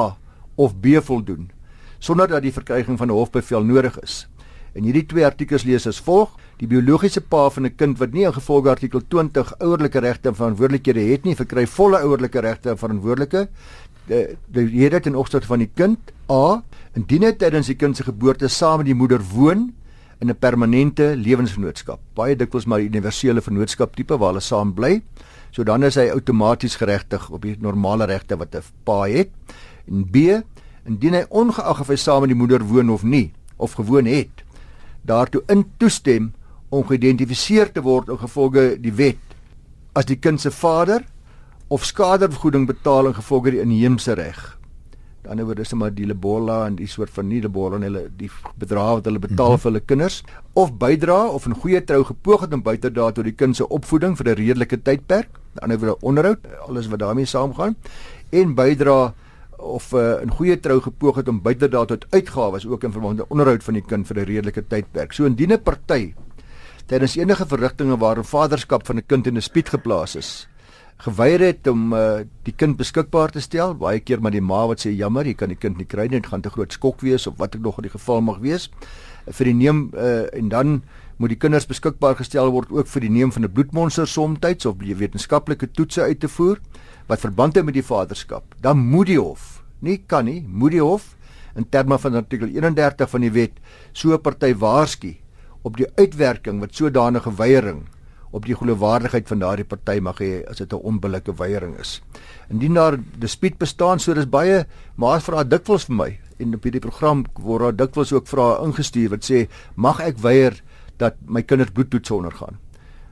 of 0.57 0.74
B 0.83 0.98
voldoen 1.02 1.50
sonder 2.04 2.28
dat 2.28 2.42
die 2.44 2.52
verkryging 2.52 2.98
van 2.98 3.09
'n 3.09 3.16
hofbevel 3.16 3.64
nodig 3.64 3.98
is. 4.02 4.26
En 4.74 4.83
hierdie 4.85 5.07
twee 5.07 5.24
artikels 5.24 5.64
lees 5.64 5.87
as 5.87 6.00
volg: 6.00 6.35
Die 6.59 6.66
biologiese 6.66 7.20
pa 7.20 7.48
van 7.50 7.64
'n 7.64 7.76
kind 7.76 7.98
wat 7.98 8.12
nie 8.12 8.26
ingevolge 8.26 8.68
artikel 8.68 9.00
20 9.09 9.54
ouerlike 9.59 9.98
regte 9.98 10.28
en 10.28 10.35
verantwoordelikhede 10.35 11.00
het 11.00 11.24
nie, 11.24 11.35
verkry 11.35 11.66
volle 11.66 11.98
ouerlike 11.98 12.40
regte 12.40 12.70
en 12.70 12.78
verantwoordelike 12.78 13.48
die 14.07 14.37
die 14.52 14.66
hierde 14.66 15.00
ten 15.00 15.14
opsigte 15.16 15.46
van 15.46 15.59
die 15.59 15.70
kind 15.74 16.12
A 16.30 16.62
indien 16.94 17.22
hy 17.22 17.33
tydens 17.33 17.66
die 17.66 17.76
kind 17.76 17.96
se 17.96 18.04
geboorte 18.04 18.48
saam 18.48 18.83
met 18.83 18.87
die 18.87 18.94
moeder 18.94 19.22
woon 19.33 19.72
in 20.20 20.31
'n 20.31 20.38
permanente 20.38 21.16
lewensvennootskap. 21.16 22.00
Baie 22.14 22.37
dikwels 22.37 22.66
maar 22.66 22.81
universele 22.81 23.40
vennootskap 23.40 23.96
tipe 23.96 24.18
waar 24.18 24.29
hulle 24.29 24.40
saam 24.40 24.74
bly. 24.74 25.03
So 25.50 25.62
dan 25.62 25.83
is 25.83 25.94
hy 25.94 26.11
outomaties 26.11 26.77
geregtig 26.77 27.31
op 27.31 27.42
die 27.42 27.57
normale 27.61 28.05
regte 28.05 28.37
wat 28.37 28.55
'n 28.55 28.62
pa 28.85 29.07
het. 29.07 29.31
En 29.87 30.11
B, 30.11 30.16
indien 30.87 31.14
hy 31.14 31.24
ongeag 31.29 31.81
of 31.81 31.88
hy 31.88 31.96
saam 31.96 32.20
met 32.20 32.29
die 32.29 32.38
moeder 32.38 32.62
woon 32.64 32.90
of 32.90 33.03
nie 33.03 33.33
of 33.57 33.72
gewoon 33.72 34.05
het, 34.05 34.44
daartoe 35.03 35.42
in 35.46 35.64
toestem 35.77 36.33
om 36.68 36.87
geïdentifiseer 36.87 37.72
te 37.72 37.83
word 37.85 38.09
in 38.09 38.18
gevolge 38.18 38.64
die 38.81 38.92
wet 38.92 39.20
as 39.94 40.09
die 40.11 40.18
kind 40.18 40.40
se 40.40 40.50
vader 40.50 41.05
of 41.68 41.85
skadevergoeding 41.85 42.66
betaal 42.66 43.07
in 43.07 43.14
gevolge 43.14 43.55
die 43.55 43.62
inheemse 43.62 44.16
reg 44.18 44.40
aan 45.26 45.38
die 45.38 45.42
ander 45.42 45.46
woord 45.48 45.60
is 45.64 45.72
dit 45.72 45.78
maar 45.78 45.92
die 45.94 46.06
lebola 46.06 46.66
en 46.66 46.76
die 46.76 46.88
soort 46.90 47.10
van 47.10 47.28
nie 47.28 47.40
lebola 47.42 47.76
en 47.76 47.87
hulle 47.87 48.02
die 48.16 48.30
bedrag 48.60 48.98
wat 48.98 49.08
hulle 49.08 49.18
betaal 49.18 49.54
mm 49.54 49.54
-hmm. 49.54 49.62
vir 49.62 49.70
hulle 49.70 49.80
kinders 49.80 50.22
of 50.52 50.72
bydra 50.78 51.18
of 51.28 51.46
'n 51.46 51.54
goeie 51.54 51.84
trou 51.84 52.04
gepoog 52.04 52.40
het 52.40 52.52
om 52.52 52.62
buite 52.62 52.90
daad 52.90 53.14
tot 53.14 53.24
die 53.24 53.32
kind 53.32 53.56
se 53.56 53.68
opvoeding 53.68 54.16
vir 54.16 54.28
'n 54.28 54.37
redelike 54.37 54.82
tydperk 54.82 55.28
aan 55.32 55.54
die 55.54 55.62
ander 55.62 55.78
woord 55.78 56.02
onderhoud 56.02 56.38
alles 56.68 56.88
wat 56.88 56.98
daarmee 56.98 57.24
saamgaan 57.24 57.76
en 58.30 58.54
bydra 58.54 59.14
of 59.58 59.92
uh, 59.92 60.20
'n 60.22 60.30
goeie 60.30 60.60
trou 60.60 60.80
gepoog 60.80 61.16
het 61.16 61.28
om 61.28 61.42
buite 61.42 61.68
daad 61.68 61.88
tot 61.88 62.06
uitgawes 62.10 62.66
ook 62.66 62.84
in 62.84 62.92
verband 62.92 63.16
met 63.16 63.26
onderhoud 63.28 63.64
van 63.64 63.74
die 63.74 63.82
kind 63.87 64.06
vir 64.06 64.16
'n 64.16 64.24
redelike 64.24 64.64
tydperk 64.68 65.12
so 65.12 65.24
indien 65.24 65.52
'n 65.52 65.62
party 65.62 66.14
tydens 66.87 67.16
enige 67.16 67.46
verrigtinge 67.46 67.96
waar 67.96 68.18
'n 68.18 68.24
vaderskap 68.24 68.87
van 68.87 68.96
'n 68.96 69.06
kind 69.06 69.26
in 69.26 69.37
'n 69.37 69.42
spiet 69.42 69.68
geplaas 69.68 70.16
is 70.16 70.48
geweier 71.02 71.42
het 71.42 71.66
om 71.66 71.92
uh, 71.92 72.22
die 72.46 72.54
kind 72.57 72.76
beskikbaar 72.76 73.33
te 73.35 73.40
stel. 73.40 73.74
Baie 73.74 74.00
keer 74.00 74.20
maar 74.22 74.35
die 74.35 74.42
ma 74.44 74.64
wat 74.70 74.85
sê 74.85 74.92
jammer, 74.94 75.26
jy 75.26 75.35
kan 75.35 75.52
die 75.52 75.59
kind 75.59 75.78
nie 75.78 75.88
kry 75.88 76.07
nie, 76.09 76.20
dit 76.20 76.30
gaan 76.30 76.44
te 76.44 76.52
groot 76.54 76.72
skok 76.72 77.02
wees 77.02 77.26
of 77.26 77.38
wat 77.38 77.54
ek 77.54 77.64
nog 77.64 77.78
in 77.78 77.88
die 77.88 77.94
geval 77.94 78.22
mag 78.24 78.38
wees. 78.44 78.70
Vir 79.26 79.50
die 79.50 79.57
neem 79.57 79.88
uh, 79.96 80.26
en 80.33 80.48
dan 80.52 80.83
moet 81.18 81.35
die 81.35 81.38
kinders 81.38 81.66
beskikbaar 81.70 82.16
gestel 82.18 82.50
word 82.50 82.72
ook 82.74 82.88
vir 82.90 83.07
die 83.07 83.12
neem 83.12 83.33
van 83.33 83.44
'n 83.44 83.52
bloedmonster 83.52 84.07
soms 84.07 84.66
of 84.66 84.78
die 84.78 84.94
wetenskaplike 84.94 85.70
toetse 85.72 86.02
uit 86.02 86.20
te 86.20 86.28
voer 86.28 86.59
wat 87.07 87.20
verband 87.20 87.57
het 87.57 87.64
met 87.64 87.74
die 87.74 87.83
vaderskap. 87.83 88.44
Dan 88.61 88.78
moet 88.78 89.07
die 89.07 89.18
hof, 89.18 89.62
nie 89.80 90.02
kan 90.07 90.24
nie, 90.24 90.44
moet 90.48 90.72
die 90.72 90.83
hof 90.83 91.16
in 91.54 91.68
terme 91.68 91.98
van 91.98 92.14
artikel 92.14 92.48
31 92.48 93.11
van 93.11 93.20
die 93.20 93.30
wet 93.30 93.52
so 93.92 94.12
'n 94.12 94.20
party 94.20 94.54
waarsku 94.54 95.16
op 95.62 95.76
die 95.76 95.87
uitwerking 95.96 96.61
wat 96.61 96.74
sodanige 96.74 97.30
weiering 97.37 97.87
op 98.35 98.47
die 98.49 98.57
geloofwaardigheid 98.59 99.29
van 99.31 99.42
daardie 99.44 99.66
party 99.68 100.01
mag 100.03 100.18
hê 100.23 100.42
as 100.51 100.59
dit 100.59 100.73
'n 100.73 100.83
onbillike 100.90 101.35
weiering 101.38 101.79
is. 101.79 102.03
Indien 102.51 102.75
daar 102.75 102.99
dispuut 103.18 103.59
bestaan, 103.59 103.99
so 103.99 104.14
dis 104.14 104.29
baie 104.29 104.66
maar 104.97 105.20
vra 105.20 105.44
dikwels 105.44 105.85
vir 105.85 105.97
my 105.97 106.18
en 106.38 106.55
op 106.55 106.62
hierdie 106.62 106.81
program 106.81 107.25
word 107.38 107.62
daar 107.62 107.87
dikwels 107.87 108.12
ook 108.12 108.27
vrae 108.27 108.64
ingestuur 108.66 109.11
wat 109.11 109.25
sê 109.25 109.49
mag 109.77 110.01
ek 110.01 110.18
weier 110.18 110.62
dat 110.99 111.14
my 111.27 111.42
kinders 111.42 111.70
bloedtoets 111.70 112.11
ondergaan. 112.11 112.59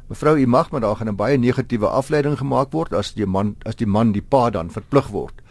Mevrou, 0.08 0.36
u 0.36 0.46
mag 0.46 0.70
maar 0.70 0.80
daar 0.80 0.96
gaan 0.96 1.08
'n 1.08 1.16
baie 1.16 1.38
negatiewe 1.38 1.86
afleiding 1.86 2.38
gemaak 2.38 2.72
word 2.72 2.92
as 2.92 3.14
die 3.14 3.26
man 3.26 3.56
as 3.64 3.76
die 3.76 3.86
man 3.86 4.12
die 4.12 4.22
pa 4.22 4.50
dan 4.50 4.70
verplig 4.70 5.08
word 5.08 5.41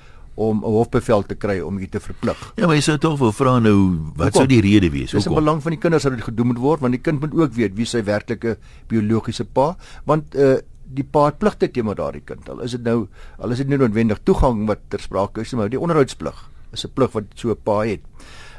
om 0.49 0.63
'n 0.63 0.73
hofbevel 0.77 1.23
te 1.27 1.35
kry 1.35 1.59
om 1.59 1.77
u 1.77 1.87
te 1.87 1.99
verplig. 1.99 2.39
Ja, 2.55 2.65
maar 2.65 2.75
jy 2.75 2.81
sou 2.81 2.97
tog 2.97 3.19
wil 3.19 3.31
vra 3.31 3.59
nou 3.59 3.77
wat 4.15 4.35
sou 4.35 4.47
die 4.47 4.61
rede 4.61 4.89
wees? 4.89 5.11
Dis 5.11 5.25
in 5.29 5.37
belang 5.37 5.61
van 5.61 5.75
die 5.75 5.79
kinders 5.79 6.03
dat 6.03 6.15
dit 6.17 6.23
gedoen 6.23 6.47
moet 6.47 6.61
word 6.61 6.79
want 6.81 6.93
die 6.97 7.01
kind 7.01 7.21
moet 7.21 7.33
ook 7.33 7.53
weet 7.53 7.75
wie 7.77 7.85
sy 7.85 8.03
werklike 8.03 8.57
biologiese 8.87 9.45
pa 9.45 9.75
want 10.05 10.35
uh 10.35 10.57
die 10.91 11.05
pa 11.07 11.29
het 11.29 11.37
pligte 11.39 11.69
teenoor 11.71 11.95
daardie 11.95 12.21
kind. 12.27 12.49
Al 12.49 12.59
is 12.65 12.73
dit 12.75 12.83
nou 12.83 13.07
al 13.39 13.51
is 13.51 13.57
dit 13.57 13.67
nie 13.71 13.77
noodwendig 13.79 14.19
toegang 14.27 14.65
wat 14.67 14.79
ter 14.89 14.99
sprake 14.99 15.41
is 15.41 15.53
maar 15.55 15.69
die 15.71 15.79
onderhoudsplig 15.79 16.49
is 16.73 16.85
'n 16.85 16.91
plig 16.93 17.11
wat 17.13 17.23
so 17.35 17.51
'n 17.51 17.61
pa 17.63 17.81
het. 17.85 18.01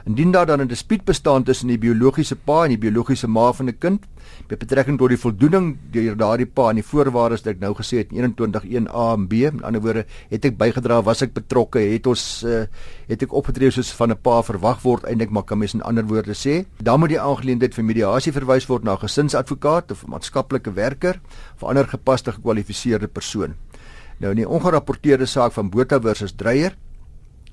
Indien 0.04 0.32
daar 0.32 0.46
dan 0.46 0.60
'n 0.60 0.66
dispuut 0.66 1.04
bestaan 1.04 1.42
tussen 1.42 1.68
die 1.68 1.78
biologiese 1.78 2.36
pa 2.36 2.64
en 2.64 2.68
die 2.68 2.78
biologiese 2.78 3.28
ma 3.28 3.52
van 3.52 3.68
'n 3.68 3.78
kind, 3.78 4.04
met 4.48 4.58
betrekking 4.58 4.98
tot 4.98 5.08
die 5.08 5.18
voldoening 5.18 5.76
deur 5.90 6.16
daardie 6.16 6.46
pa 6.46 6.68
aan 6.68 6.80
die 6.80 6.86
voorwaardes 6.86 7.44
wat 7.44 7.54
ek 7.54 7.60
nou 7.60 7.74
gesê 7.74 8.02
het 8.02 8.10
211A 8.10 9.12
en 9.14 9.26
B, 9.28 9.32
in 9.32 9.62
ander 9.62 9.80
woorde, 9.80 10.04
het 10.30 10.44
ek 10.44 10.58
bygedra, 10.58 11.02
was 11.02 11.22
ek 11.22 11.32
betrokke, 11.32 11.78
het 11.78 12.06
ons 12.06 12.42
uh, 12.46 12.64
het 13.08 13.22
ek 13.22 13.32
opgetree 13.32 13.70
soos 13.70 13.92
van 13.92 14.10
'n 14.10 14.18
pa 14.22 14.42
verwag 14.42 14.82
word 14.82 15.04
eintlik 15.04 15.30
maar 15.30 15.44
kan 15.44 15.58
mens 15.58 15.74
in 15.74 15.82
ander 15.82 16.04
woorde 16.04 16.34
sê, 16.34 16.64
dan 16.82 17.00
moet 17.00 17.08
die 17.08 17.20
aangeleentheid 17.20 17.74
vir 17.74 17.84
mediasie 17.84 18.32
verwys 18.32 18.66
word 18.66 18.84
na 18.84 18.92
'n 18.94 19.06
gesinsadvokaat 19.06 19.90
of 19.90 20.04
'n 20.04 20.10
maatskaplike 20.10 20.72
werker 20.74 21.20
of 21.54 21.68
ander 21.68 21.86
gepaste 21.86 22.32
gekwalifiseerde 22.32 23.08
persoon. 23.08 23.54
Nou 24.18 24.30
in 24.30 24.36
die 24.36 24.48
ongerapporteerde 24.48 25.26
saak 25.26 25.52
van 25.52 25.70
Botha 25.70 26.00
versus 26.00 26.32
Dreyer, 26.32 26.76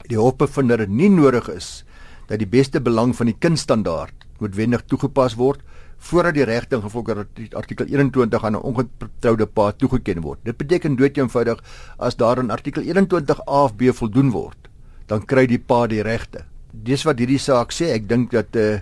die 0.08 0.18
hof 0.18 0.38
bevind 0.38 0.70
dat 0.70 0.80
dit 0.80 0.90
nie 0.90 1.10
nodig 1.10 1.50
is 1.50 1.84
dat 2.30 2.40
die 2.40 2.50
beste 2.50 2.82
belang 2.82 3.16
van 3.18 3.32
die 3.32 3.38
kindstandaard 3.38 4.28
noodwendig 4.40 4.86
toegepas 4.88 5.36
word 5.40 5.66
voordat 6.10 6.38
die 6.38 6.46
regte 6.48 6.78
ingevolge 6.78 7.26
artikel 7.60 7.90
21 7.90 8.44
aan 8.46 8.56
'n 8.56 8.64
ongetroude 8.64 9.46
pa 9.46 9.72
toegeken 9.72 10.22
word. 10.22 10.40
Dit 10.44 10.58
beteken 10.58 10.96
dood 10.96 11.18
eenvoudig 11.18 11.60
as 11.98 12.16
daar 12.16 12.40
in 12.40 12.52
artikel 12.52 12.82
21 12.82 13.40
A 13.48 13.64
of 13.64 13.76
B 13.76 13.92
voldoen 13.92 14.32
word, 14.32 14.70
dan 15.08 15.26
kry 15.26 15.46
die 15.46 15.60
pa 15.60 15.88
die 15.88 16.02
regte. 16.02 16.46
Dis 16.72 17.04
wat 17.04 17.20
hierdie 17.20 17.40
saak 17.40 17.72
sê. 17.72 17.92
Ek 17.92 18.08
dink 18.08 18.32
dat 18.32 18.56
uh, 18.56 18.80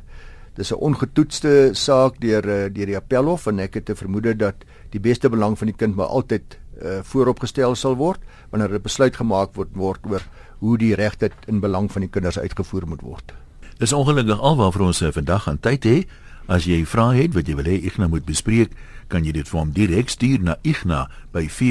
dis 0.55 0.71
'n 0.71 0.81
ongetoetste 0.81 1.69
saak 1.73 2.19
deur 2.19 2.45
uh, 2.45 2.69
deur 2.69 2.85
die 2.85 2.97
appelhof 2.97 3.47
en 3.47 3.59
ek 3.59 3.73
het 3.73 3.85
te 3.85 3.95
vermoed 3.95 4.37
dat 4.39 4.55
die 4.91 4.99
beste 4.99 5.29
belang 5.29 5.57
van 5.57 5.67
die 5.67 5.77
kind 5.77 5.95
maar 5.95 6.07
altyd 6.07 6.57
uh, 6.81 6.99
vooropgestel 7.03 7.75
sal 7.75 7.95
word 7.95 8.19
wanneer 8.51 8.73
'n 8.73 8.81
besluit 8.81 9.15
gemaak 9.15 9.55
word 9.55 9.69
word 9.73 9.99
oor 10.09 10.21
hoe 10.59 10.77
die 10.77 10.95
regte 10.95 11.31
in 11.47 11.59
belang 11.59 11.91
van 11.91 12.01
die 12.01 12.09
kinders 12.09 12.39
uitgevoer 12.39 12.87
moet 12.87 13.01
word. 13.01 13.33
Dis 13.77 13.93
ongelukkig 13.93 14.39
alwaar 14.39 14.71
vir 14.73 14.81
ons 14.81 15.03
vandag 15.13 15.47
aan 15.47 15.59
tyd 15.59 15.85
hê. 15.85 16.07
As 16.47 16.63
jy 16.65 16.85
vrae 16.87 17.21
het 17.21 17.33
wat 17.35 17.47
jy 17.47 17.55
wil 17.59 17.67
hê 17.67 17.91
nou 17.97 18.09
moet 18.09 18.25
bespreek, 18.25 18.71
kan 19.07 19.23
jy 19.23 19.31
dit 19.35 19.47
vir 19.47 19.59
hom 19.59 19.71
direk 19.71 20.09
stuur 20.09 20.39
na 20.41 20.55
igna@ffd.co.za. 20.63 21.65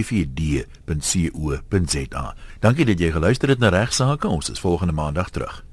Dankie 2.60 2.84
dat 2.84 3.00
jy 3.00 3.10
geluister 3.12 3.48
het 3.48 3.58
na 3.58 3.68
regsaake. 3.68 4.28
Ons 4.28 4.50
is 4.50 4.60
volgende 4.60 4.92
maandag 4.92 5.30
terug. 5.30 5.65